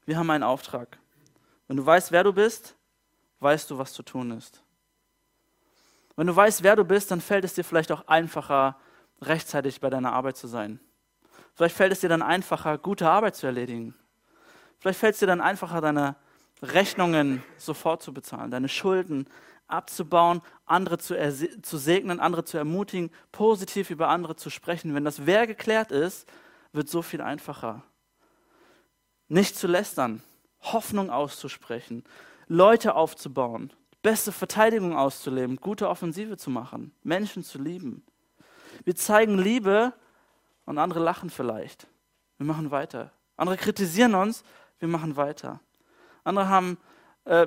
Wir 0.04 0.18
haben 0.18 0.28
einen 0.30 0.42
Auftrag. 0.42 0.98
Wenn 1.68 1.76
du 1.76 1.86
weißt, 1.86 2.10
wer 2.10 2.24
du 2.24 2.32
bist, 2.32 2.74
weißt 3.38 3.70
du, 3.70 3.78
was 3.78 3.92
zu 3.92 4.02
tun 4.02 4.32
ist. 4.32 4.64
Wenn 6.16 6.26
du 6.26 6.34
weißt, 6.34 6.64
wer 6.64 6.74
du 6.74 6.84
bist, 6.84 7.12
dann 7.12 7.20
fällt 7.20 7.44
es 7.44 7.54
dir 7.54 7.62
vielleicht 7.62 7.92
auch 7.92 8.08
einfacher, 8.08 8.76
rechtzeitig 9.22 9.80
bei 9.80 9.90
deiner 9.90 10.12
Arbeit 10.12 10.36
zu 10.36 10.48
sein. 10.48 10.80
Vielleicht 11.54 11.76
fällt 11.76 11.92
es 11.92 12.00
dir 12.00 12.08
dann 12.08 12.22
einfacher, 12.22 12.76
gute 12.76 13.08
Arbeit 13.08 13.36
zu 13.36 13.46
erledigen. 13.46 13.94
Vielleicht 14.80 14.98
fällt 14.98 15.14
es 15.14 15.20
dir 15.20 15.28
dann 15.28 15.40
einfacher, 15.40 15.80
deine 15.80 16.16
Rechnungen 16.62 17.44
sofort 17.58 18.02
zu 18.02 18.12
bezahlen, 18.12 18.50
deine 18.50 18.68
Schulden 18.68 19.28
abzubauen, 19.66 20.42
andere 20.66 20.98
zu, 20.98 21.16
zu 21.62 21.78
segnen, 21.78 22.20
andere 22.20 22.44
zu 22.44 22.58
ermutigen, 22.58 23.10
positiv 23.32 23.90
über 23.90 24.08
andere 24.08 24.36
zu 24.36 24.50
sprechen. 24.50 24.94
Wenn 24.94 25.04
das 25.04 25.26
Wer 25.26 25.46
geklärt 25.46 25.90
ist, 25.90 26.28
wird 26.72 26.88
so 26.88 27.02
viel 27.02 27.20
einfacher. 27.20 27.82
Nicht 29.28 29.56
zu 29.56 29.66
lästern, 29.66 30.22
Hoffnung 30.60 31.10
auszusprechen, 31.10 32.04
Leute 32.46 32.94
aufzubauen, 32.94 33.72
beste 34.02 34.32
Verteidigung 34.32 34.96
auszuleben, 34.96 35.56
gute 35.56 35.88
Offensive 35.88 36.36
zu 36.36 36.50
machen, 36.50 36.94
Menschen 37.02 37.42
zu 37.42 37.58
lieben. 37.58 38.04
Wir 38.84 38.94
zeigen 38.94 39.38
Liebe 39.38 39.92
und 40.66 40.78
andere 40.78 41.00
lachen 41.00 41.30
vielleicht. 41.30 41.86
Wir 42.38 42.46
machen 42.46 42.70
weiter. 42.70 43.12
Andere 43.36 43.56
kritisieren 43.56 44.14
uns, 44.14 44.44
wir 44.78 44.88
machen 44.88 45.16
weiter. 45.16 45.60
Andere 46.24 46.48
haben 46.48 46.78
äh, 47.24 47.46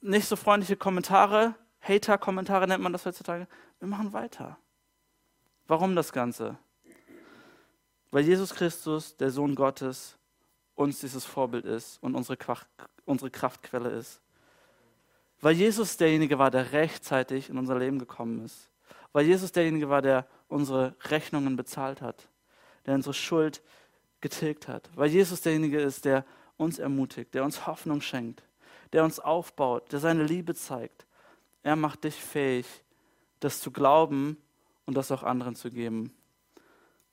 nicht 0.00 0.26
so 0.26 0.36
freundliche 0.36 0.76
Kommentare, 0.76 1.54
Hater-Kommentare 1.80 2.66
nennt 2.66 2.82
man 2.82 2.92
das 2.92 3.06
heutzutage. 3.06 3.46
Wir 3.78 3.88
machen 3.88 4.12
weiter. 4.12 4.58
Warum 5.66 5.94
das 5.94 6.12
Ganze? 6.12 6.56
Weil 8.10 8.24
Jesus 8.24 8.54
Christus, 8.54 9.16
der 9.16 9.30
Sohn 9.30 9.54
Gottes, 9.54 10.16
uns 10.74 11.00
dieses 11.00 11.24
Vorbild 11.24 11.64
ist 11.64 12.02
und 12.02 12.14
unsere, 12.14 12.38
unsere 13.04 13.30
Kraftquelle 13.30 13.90
ist. 13.90 14.20
Weil 15.40 15.54
Jesus 15.54 15.96
derjenige 15.96 16.38
war, 16.38 16.50
der 16.50 16.72
rechtzeitig 16.72 17.50
in 17.50 17.58
unser 17.58 17.78
Leben 17.78 17.98
gekommen 17.98 18.44
ist. 18.44 18.70
Weil 19.12 19.26
Jesus 19.26 19.52
derjenige 19.52 19.88
war, 19.88 20.02
der 20.02 20.26
unsere 20.48 20.94
Rechnungen 21.04 21.56
bezahlt 21.56 22.00
hat, 22.00 22.28
der 22.86 22.94
unsere 22.94 23.14
Schuld 23.14 23.62
getilgt 24.20 24.68
hat. 24.68 24.88
Weil 24.94 25.08
Jesus 25.08 25.42
derjenige 25.42 25.80
ist, 25.80 26.04
der 26.04 26.24
uns 26.56 26.78
ermutigt, 26.78 27.34
der 27.34 27.44
uns 27.44 27.66
Hoffnung 27.66 28.00
schenkt, 28.00 28.42
der 28.92 29.04
uns 29.04 29.20
aufbaut, 29.20 29.92
der 29.92 30.00
seine 30.00 30.24
Liebe 30.24 30.54
zeigt. 30.54 31.06
Er 31.62 31.76
macht 31.76 32.04
dich 32.04 32.14
fähig, 32.14 32.66
das 33.40 33.60
zu 33.60 33.70
glauben 33.70 34.36
und 34.86 34.94
das 34.96 35.12
auch 35.12 35.22
anderen 35.22 35.54
zu 35.54 35.70
geben. 35.70 36.14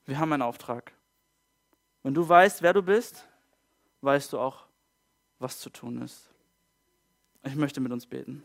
Wir 0.05 0.19
haben 0.19 0.31
einen 0.31 0.43
Auftrag. 0.43 0.93
Wenn 2.03 2.13
du 2.13 2.27
weißt, 2.27 2.61
wer 2.61 2.73
du 2.73 2.81
bist, 2.81 3.27
weißt 4.01 4.33
du 4.33 4.39
auch, 4.39 4.65
was 5.39 5.59
zu 5.59 5.69
tun 5.69 6.01
ist. 6.01 6.29
Ich 7.43 7.55
möchte 7.55 7.79
mit 7.79 7.91
uns 7.91 8.05
beten. 8.05 8.43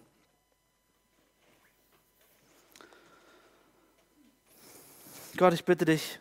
Gott, 5.36 5.54
ich 5.54 5.64
bitte 5.64 5.84
dich, 5.84 6.18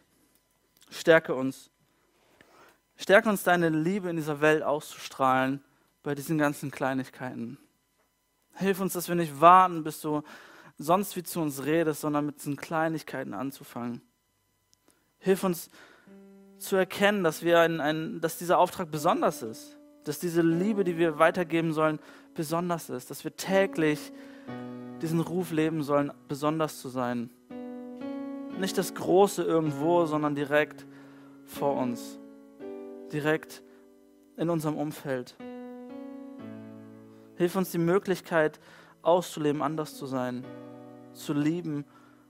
stärke 0.90 1.34
uns. 1.34 1.70
Stärke 2.96 3.30
uns 3.30 3.44
deine 3.44 3.70
Liebe 3.70 4.10
in 4.10 4.18
dieser 4.18 4.40
Welt 4.40 4.62
auszustrahlen 4.62 5.64
bei 6.04 6.16
diesen 6.16 6.38
ganzen 6.38 6.72
Kleinigkeiten. 6.72 7.58
Hilf 8.56 8.80
uns, 8.80 8.94
dass 8.94 9.08
wir 9.08 9.16
nicht 9.16 9.40
warten, 9.40 9.84
bis 9.84 10.02
du 10.02 10.22
sonst 10.78 11.16
wie 11.16 11.24
zu 11.24 11.42
uns 11.42 11.66
redest, 11.66 12.02
sondern 12.02 12.26
mit 12.26 12.38
diesen 12.38 12.56
Kleinigkeiten 12.56 13.34
anzufangen. 13.34 14.02
Hilf 15.20 15.44
uns 15.44 15.70
zu 16.58 16.76
erkennen, 16.76 17.24
dass, 17.24 17.44
wir 17.44 17.60
ein, 17.60 17.80
ein, 17.80 18.22
dass 18.22 18.38
dieser 18.38 18.58
Auftrag 18.58 18.92
besonders 18.92 19.42
ist, 19.42 19.78
dass 20.06 20.20
diese 20.20 20.42
Liebe, 20.42 20.84
die 20.84 20.98
wir 20.98 21.20
weitergeben 21.20 21.74
sollen, 21.74 22.00
besonders 22.34 22.90
ist, 22.90 23.10
dass 23.12 23.24
wir 23.24 23.36
täglich 23.36 24.12
diesen 25.02 25.20
Ruf 25.20 25.52
leben 25.52 25.84
sollen, 25.84 26.12
besonders 26.28 26.80
zu 26.80 26.90
sein. 26.90 27.30
Nicht 28.60 28.78
das 28.78 28.94
Große 28.94 29.44
irgendwo, 29.44 30.06
sondern 30.06 30.36
direkt 30.36 30.86
vor 31.46 31.76
uns, 31.76 32.20
direkt 33.12 33.64
in 34.36 34.50
unserem 34.50 34.78
Umfeld. 34.78 35.36
Hilf 37.40 37.56
uns 37.56 37.72
die 37.72 37.78
Möglichkeit 37.78 38.60
auszuleben, 39.02 39.62
anders 39.62 39.96
zu 39.96 40.06
sein, 40.06 40.44
zu 41.14 41.32
lieben, 41.32 41.86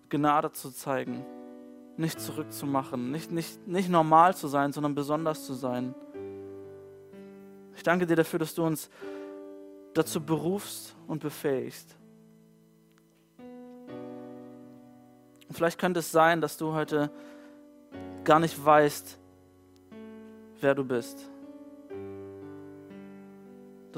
Gnade 0.07 0.51
zu 0.51 0.69
zeigen, 0.69 1.25
nicht 1.97 2.21
zurückzumachen, 2.21 3.09
nicht, 3.09 3.31
nicht, 3.31 3.67
nicht 3.67 3.89
normal 3.89 4.35
zu 4.35 4.47
sein, 4.47 4.71
sondern 4.71 4.93
besonders 4.93 5.47
zu 5.47 5.55
sein. 5.55 5.95
Ich 7.75 7.81
danke 7.81 8.05
dir 8.05 8.17
dafür, 8.17 8.37
dass 8.37 8.53
du 8.53 8.63
uns 8.63 8.87
dazu 9.95 10.23
berufst 10.23 10.95
und 11.07 11.23
befähigst. 11.23 11.95
Und 13.39 15.55
vielleicht 15.55 15.79
könnte 15.79 16.01
es 16.01 16.11
sein, 16.11 16.39
dass 16.39 16.55
du 16.55 16.73
heute 16.73 17.09
gar 18.23 18.39
nicht 18.39 18.63
weißt, 18.63 19.17
wer 20.61 20.75
du 20.75 20.83
bist. 20.83 21.31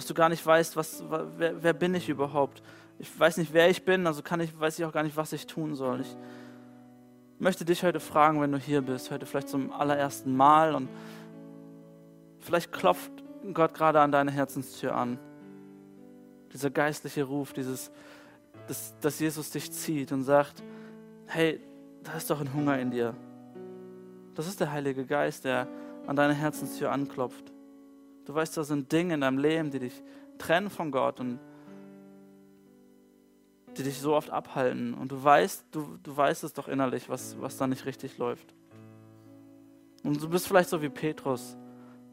Dass 0.01 0.07
du 0.07 0.15
gar 0.15 0.29
nicht 0.29 0.43
weißt, 0.43 0.75
was, 0.77 1.03
wer, 1.37 1.61
wer 1.61 1.73
bin 1.73 1.93
ich 1.93 2.09
überhaupt. 2.09 2.63
Ich 2.97 3.19
weiß 3.19 3.37
nicht, 3.37 3.53
wer 3.53 3.69
ich 3.69 3.85
bin, 3.85 4.07
also 4.07 4.23
kann 4.23 4.39
ich, 4.39 4.59
weiß 4.59 4.79
ich 4.79 4.85
auch 4.85 4.91
gar 4.91 5.03
nicht, 5.03 5.15
was 5.15 5.31
ich 5.31 5.45
tun 5.45 5.75
soll. 5.75 6.01
Ich 6.01 6.17
möchte 7.37 7.65
dich 7.65 7.83
heute 7.83 7.99
fragen, 7.99 8.41
wenn 8.41 8.51
du 8.51 8.57
hier 8.57 8.81
bist, 8.81 9.11
heute 9.11 9.27
vielleicht 9.27 9.49
zum 9.49 9.71
allerersten 9.71 10.35
Mal 10.35 10.73
und 10.73 10.89
vielleicht 12.39 12.71
klopft 12.71 13.11
Gott 13.53 13.75
gerade 13.75 14.01
an 14.01 14.11
deine 14.11 14.31
Herzenstür 14.31 14.95
an 14.95 15.19
dieser 16.51 16.71
geistliche 16.71 17.21
Ruf, 17.25 17.53
dieses, 17.53 17.91
dass, 18.67 18.95
dass 19.01 19.19
Jesus 19.19 19.51
dich 19.51 19.71
zieht 19.71 20.11
und 20.11 20.23
sagt, 20.23 20.63
hey, 21.27 21.61
da 22.01 22.13
ist 22.13 22.27
doch 22.31 22.41
ein 22.41 22.51
Hunger 22.55 22.79
in 22.79 22.89
dir. 22.89 23.13
Das 24.33 24.47
ist 24.47 24.61
der 24.61 24.71
Heilige 24.71 25.05
Geist, 25.05 25.45
der 25.45 25.67
an 26.07 26.15
deine 26.15 26.33
Herzenstür 26.33 26.91
anklopft. 26.91 27.50
Du 28.31 28.35
weißt, 28.35 28.55
da 28.55 28.63
sind 28.63 28.89
Dinge 28.89 29.15
in 29.15 29.19
deinem 29.19 29.39
Leben, 29.39 29.71
die 29.71 29.79
dich 29.79 30.01
trennen 30.37 30.69
von 30.69 30.89
Gott 30.89 31.19
und 31.19 31.37
die 33.75 33.83
dich 33.83 33.99
so 33.99 34.15
oft 34.15 34.29
abhalten. 34.29 34.93
Und 34.93 35.11
du 35.11 35.21
weißt, 35.21 35.65
du, 35.71 35.97
du 36.01 36.15
weißt 36.15 36.45
es 36.45 36.53
doch 36.53 36.69
innerlich, 36.69 37.09
was, 37.09 37.35
was 37.41 37.57
da 37.57 37.67
nicht 37.67 37.85
richtig 37.85 38.17
läuft. 38.17 38.55
Und 40.05 40.23
du 40.23 40.29
bist 40.29 40.47
vielleicht 40.47 40.69
so 40.69 40.81
wie 40.81 40.87
Petrus, 40.87 41.57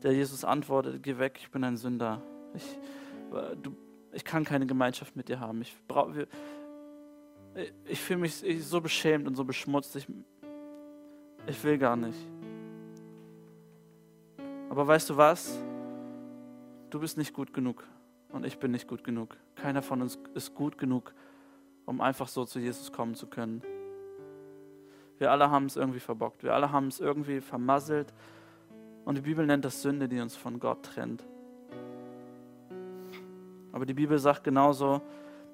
der 0.02 0.12
Jesus 0.12 0.42
antwortet, 0.42 1.04
geh 1.04 1.18
weg, 1.18 1.38
ich 1.40 1.52
bin 1.52 1.62
ein 1.62 1.76
Sünder. 1.76 2.20
Ich, 2.52 2.64
du, 3.62 3.76
ich 4.10 4.24
kann 4.24 4.42
keine 4.42 4.66
Gemeinschaft 4.66 5.14
mit 5.14 5.28
dir 5.28 5.38
haben. 5.38 5.62
Ich, 5.62 5.76
ich, 7.54 7.72
ich 7.84 8.00
fühle 8.00 8.18
mich 8.18 8.44
so 8.64 8.80
beschämt 8.80 9.28
und 9.28 9.36
so 9.36 9.44
beschmutzt. 9.44 9.94
Ich, 9.94 10.08
ich 11.46 11.62
will 11.62 11.78
gar 11.78 11.94
nicht. 11.94 12.18
Aber 14.68 14.84
weißt 14.84 15.10
du 15.10 15.16
was? 15.16 15.62
Du 16.90 17.00
bist 17.00 17.18
nicht 17.18 17.34
gut 17.34 17.52
genug 17.52 17.84
und 18.30 18.46
ich 18.46 18.58
bin 18.58 18.70
nicht 18.70 18.88
gut 18.88 19.04
genug. 19.04 19.36
Keiner 19.56 19.82
von 19.82 20.00
uns 20.00 20.18
ist 20.34 20.54
gut 20.54 20.78
genug, 20.78 21.12
um 21.84 22.00
einfach 22.00 22.28
so 22.28 22.44
zu 22.44 22.58
Jesus 22.58 22.92
kommen 22.92 23.14
zu 23.14 23.26
können. 23.26 23.62
Wir 25.18 25.30
alle 25.30 25.50
haben 25.50 25.66
es 25.66 25.76
irgendwie 25.76 26.00
verbockt. 26.00 26.42
Wir 26.42 26.54
alle 26.54 26.72
haben 26.72 26.88
es 26.88 27.00
irgendwie 27.00 27.40
vermasselt. 27.40 28.14
Und 29.04 29.16
die 29.16 29.22
Bibel 29.22 29.44
nennt 29.44 29.64
das 29.64 29.82
Sünde, 29.82 30.08
die 30.08 30.20
uns 30.20 30.36
von 30.36 30.60
Gott 30.60 30.82
trennt. 30.82 31.24
Aber 33.72 33.84
die 33.84 33.94
Bibel 33.94 34.18
sagt 34.18 34.44
genauso, 34.44 35.02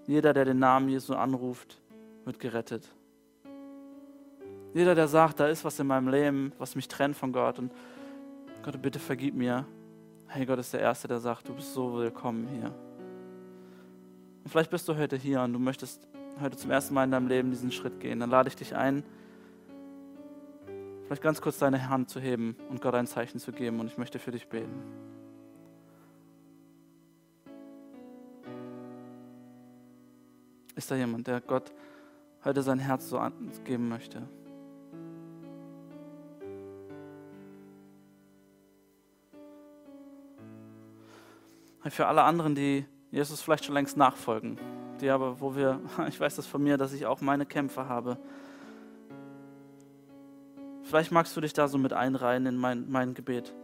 jeder, 0.06 0.32
der 0.32 0.44
den 0.44 0.58
Namen 0.58 0.88
Jesu 0.88 1.14
anruft, 1.14 1.80
wird 2.24 2.38
gerettet. 2.38 2.88
Jeder, 4.72 4.94
der 4.94 5.08
sagt, 5.08 5.40
da 5.40 5.48
ist 5.48 5.64
was 5.64 5.78
in 5.78 5.86
meinem 5.86 6.08
Leben, 6.08 6.52
was 6.58 6.76
mich 6.76 6.88
trennt 6.88 7.16
von 7.16 7.32
Gott 7.32 7.58
und 7.58 7.72
Gott, 8.62 8.80
bitte 8.80 8.98
vergib 8.98 9.34
mir. 9.34 9.66
Hey, 10.26 10.46
Gott 10.46 10.58
ist 10.58 10.72
der 10.72 10.80
Erste, 10.80 11.06
der 11.06 11.20
sagt, 11.20 11.48
du 11.48 11.54
bist 11.54 11.74
so 11.74 11.94
willkommen 11.94 12.48
hier. 12.48 12.74
Und 14.42 14.50
vielleicht 14.50 14.70
bist 14.70 14.88
du 14.88 14.96
heute 14.96 15.16
hier 15.16 15.40
und 15.42 15.52
du 15.52 15.58
möchtest 15.58 16.06
heute 16.40 16.56
zum 16.56 16.70
ersten 16.70 16.92
Mal 16.94 17.04
in 17.04 17.12
deinem 17.12 17.28
Leben 17.28 17.50
diesen 17.50 17.70
Schritt 17.70 18.00
gehen. 18.00 18.20
Dann 18.20 18.30
lade 18.30 18.48
ich 18.48 18.56
dich 18.56 18.74
ein, 18.74 19.04
vielleicht 21.04 21.22
ganz 21.22 21.40
kurz 21.40 21.58
deine 21.58 21.88
Hand 21.88 22.10
zu 22.10 22.18
heben 22.20 22.56
und 22.68 22.82
Gott 22.82 22.94
ein 22.94 23.06
Zeichen 23.06 23.38
zu 23.38 23.52
geben 23.52 23.78
und 23.80 23.86
ich 23.86 23.96
möchte 23.96 24.18
für 24.18 24.32
dich 24.32 24.48
beten. 24.48 24.82
Ist 30.74 30.90
da 30.90 30.96
jemand, 30.96 31.28
der 31.28 31.40
Gott 31.40 31.72
heute 32.44 32.62
sein 32.62 32.80
Herz 32.80 33.08
so 33.08 33.20
geben 33.64 33.88
möchte? 33.88 34.22
Für 41.90 42.06
alle 42.06 42.22
anderen, 42.22 42.54
die 42.54 42.86
Jesus 43.10 43.42
vielleicht 43.42 43.66
schon 43.66 43.74
längst 43.74 43.96
nachfolgen, 43.96 44.58
die 45.00 45.10
aber, 45.10 45.40
wo 45.40 45.54
wir, 45.54 45.80
ich 46.08 46.18
weiß 46.18 46.36
das 46.36 46.46
von 46.46 46.62
mir, 46.62 46.78
dass 46.78 46.92
ich 46.92 47.06
auch 47.06 47.20
meine 47.20 47.46
Kämpfe 47.46 47.88
habe. 47.88 48.18
Vielleicht 50.82 51.12
magst 51.12 51.36
du 51.36 51.40
dich 51.40 51.52
da 51.52 51.68
so 51.68 51.78
mit 51.78 51.92
einreihen 51.92 52.46
in 52.46 52.56
mein, 52.56 52.90
mein 52.90 53.14
Gebet. 53.14 53.54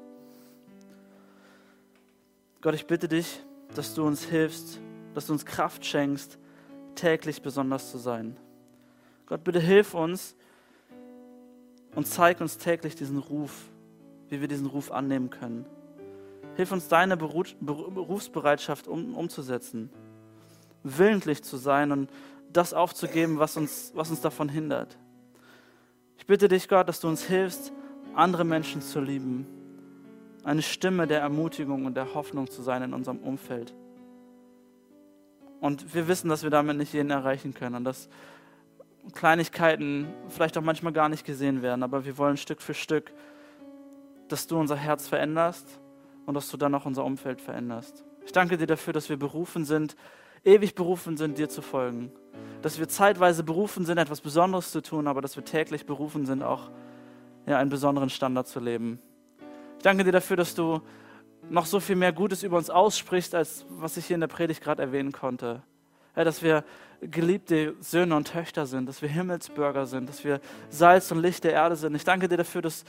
Gott, 2.60 2.74
ich 2.74 2.86
bitte 2.86 3.08
dich, 3.08 3.40
dass 3.74 3.94
du 3.94 4.04
uns 4.04 4.24
hilfst, 4.24 4.80
dass 5.14 5.26
du 5.26 5.32
uns 5.32 5.46
Kraft 5.46 5.84
schenkst, 5.84 6.38
täglich 6.94 7.40
besonders 7.40 7.90
zu 7.90 7.98
sein. 7.98 8.36
Gott, 9.26 9.44
bitte 9.44 9.60
hilf 9.60 9.94
uns 9.94 10.34
und 11.94 12.06
zeig 12.06 12.40
uns 12.40 12.58
täglich 12.58 12.96
diesen 12.96 13.18
Ruf, 13.18 13.70
wie 14.28 14.40
wir 14.40 14.48
diesen 14.48 14.66
Ruf 14.66 14.90
annehmen 14.90 15.30
können. 15.30 15.64
Hilf 16.56 16.72
uns, 16.72 16.88
deine 16.88 17.16
Berufsbereitschaft 17.16 18.88
um, 18.88 19.14
umzusetzen, 19.14 19.90
willentlich 20.82 21.42
zu 21.42 21.56
sein 21.56 21.92
und 21.92 22.10
das 22.52 22.74
aufzugeben, 22.74 23.38
was 23.38 23.56
uns, 23.56 23.92
was 23.94 24.10
uns 24.10 24.20
davon 24.20 24.48
hindert. 24.48 24.98
Ich 26.18 26.26
bitte 26.26 26.48
dich, 26.48 26.68
Gott, 26.68 26.88
dass 26.88 27.00
du 27.00 27.08
uns 27.08 27.24
hilfst, 27.24 27.72
andere 28.14 28.44
Menschen 28.44 28.82
zu 28.82 29.00
lieben, 29.00 29.46
eine 30.44 30.62
Stimme 30.62 31.06
der 31.06 31.20
Ermutigung 31.20 31.86
und 31.86 31.94
der 31.94 32.14
Hoffnung 32.14 32.50
zu 32.50 32.62
sein 32.62 32.82
in 32.82 32.94
unserem 32.94 33.18
Umfeld. 33.18 33.74
Und 35.60 35.94
wir 35.94 36.08
wissen, 36.08 36.28
dass 36.28 36.42
wir 36.42 36.50
damit 36.50 36.76
nicht 36.76 36.92
jeden 36.92 37.10
erreichen 37.10 37.54
können 37.54 37.76
und 37.76 37.84
dass 37.84 38.08
Kleinigkeiten 39.14 40.08
vielleicht 40.28 40.56
auch 40.58 40.62
manchmal 40.62 40.92
gar 40.92 41.08
nicht 41.08 41.24
gesehen 41.24 41.62
werden, 41.62 41.82
aber 41.82 42.04
wir 42.04 42.18
wollen 42.18 42.36
Stück 42.36 42.62
für 42.62 42.74
Stück, 42.74 43.12
dass 44.28 44.46
du 44.46 44.58
unser 44.58 44.76
Herz 44.76 45.08
veränderst 45.08 45.79
und 46.30 46.34
dass 46.34 46.48
du 46.48 46.56
dann 46.56 46.72
auch 46.76 46.86
unser 46.86 47.04
Umfeld 47.04 47.40
veränderst. 47.40 48.04
Ich 48.24 48.30
danke 48.30 48.56
dir 48.56 48.68
dafür, 48.68 48.92
dass 48.92 49.08
wir 49.08 49.16
berufen 49.16 49.64
sind, 49.64 49.96
ewig 50.44 50.76
berufen 50.76 51.16
sind, 51.16 51.38
dir 51.38 51.48
zu 51.48 51.60
folgen. 51.60 52.12
Dass 52.62 52.78
wir 52.78 52.86
zeitweise 52.86 53.42
berufen 53.42 53.84
sind, 53.84 53.98
etwas 53.98 54.20
Besonderes 54.20 54.70
zu 54.70 54.80
tun, 54.80 55.08
aber 55.08 55.22
dass 55.22 55.34
wir 55.34 55.44
täglich 55.44 55.86
berufen 55.86 56.26
sind, 56.26 56.44
auch 56.44 56.70
ja, 57.46 57.58
einen 57.58 57.68
besonderen 57.68 58.10
Standard 58.10 58.46
zu 58.46 58.60
leben. 58.60 59.00
Ich 59.78 59.82
danke 59.82 60.04
dir 60.04 60.12
dafür, 60.12 60.36
dass 60.36 60.54
du 60.54 60.80
noch 61.48 61.66
so 61.66 61.80
viel 61.80 61.96
mehr 61.96 62.12
Gutes 62.12 62.44
über 62.44 62.58
uns 62.58 62.70
aussprichst, 62.70 63.34
als 63.34 63.66
was 63.68 63.96
ich 63.96 64.06
hier 64.06 64.14
in 64.14 64.20
der 64.20 64.28
Predigt 64.28 64.62
gerade 64.62 64.82
erwähnen 64.82 65.10
konnte. 65.10 65.64
Ja, 66.14 66.22
dass 66.22 66.44
wir 66.44 66.62
geliebte 67.00 67.74
Söhne 67.80 68.14
und 68.14 68.28
Töchter 68.28 68.66
sind, 68.66 68.88
dass 68.88 69.02
wir 69.02 69.08
Himmelsbürger 69.08 69.86
sind, 69.86 70.08
dass 70.08 70.22
wir 70.22 70.40
Salz 70.68 71.10
und 71.10 71.20
Licht 71.20 71.42
der 71.42 71.54
Erde 71.54 71.74
sind. 71.74 71.96
Ich 71.96 72.04
danke 72.04 72.28
dir 72.28 72.36
dafür, 72.36 72.62
dass 72.62 72.84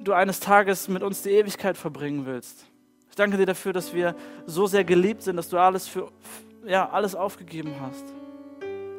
du 0.00 0.12
eines 0.12 0.40
Tages 0.40 0.88
mit 0.88 1.02
uns 1.02 1.22
die 1.22 1.30
Ewigkeit 1.30 1.76
verbringen 1.76 2.26
willst. 2.26 2.66
Ich 3.08 3.16
danke 3.16 3.36
dir 3.36 3.46
dafür, 3.46 3.72
dass 3.72 3.94
wir 3.94 4.14
so 4.46 4.66
sehr 4.66 4.84
geliebt 4.84 5.22
sind, 5.22 5.36
dass 5.36 5.48
du 5.48 5.58
alles 5.58 5.88
für 5.88 6.10
ja, 6.66 6.88
alles 6.90 7.14
aufgegeben 7.14 7.74
hast. 7.80 8.04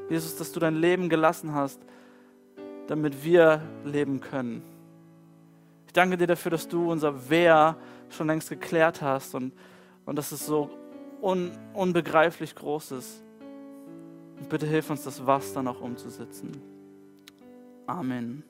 Jesus, 0.09 0.37
dass 0.37 0.51
du 0.51 0.59
dein 0.59 0.75
Leben 0.75 1.09
gelassen 1.09 1.53
hast, 1.53 1.79
damit 2.87 3.23
wir 3.23 3.61
leben 3.83 4.21
können. 4.21 4.63
Ich 5.85 5.93
danke 5.93 6.17
dir 6.17 6.27
dafür, 6.27 6.51
dass 6.51 6.67
du 6.67 6.89
unser 6.89 7.29
Wer 7.29 7.75
schon 8.09 8.27
längst 8.27 8.49
geklärt 8.49 9.01
hast 9.01 9.35
und, 9.35 9.51
und 10.05 10.15
dass 10.15 10.31
es 10.31 10.45
so 10.45 10.69
un, 11.21 11.51
unbegreiflich 11.73 12.55
groß 12.55 12.91
ist. 12.91 13.23
Und 14.39 14.49
bitte 14.49 14.65
hilf 14.65 14.89
uns, 14.89 15.03
das 15.03 15.25
Was 15.25 15.53
dann 15.53 15.67
auch 15.67 15.81
umzusetzen. 15.81 16.61
Amen. 17.85 18.43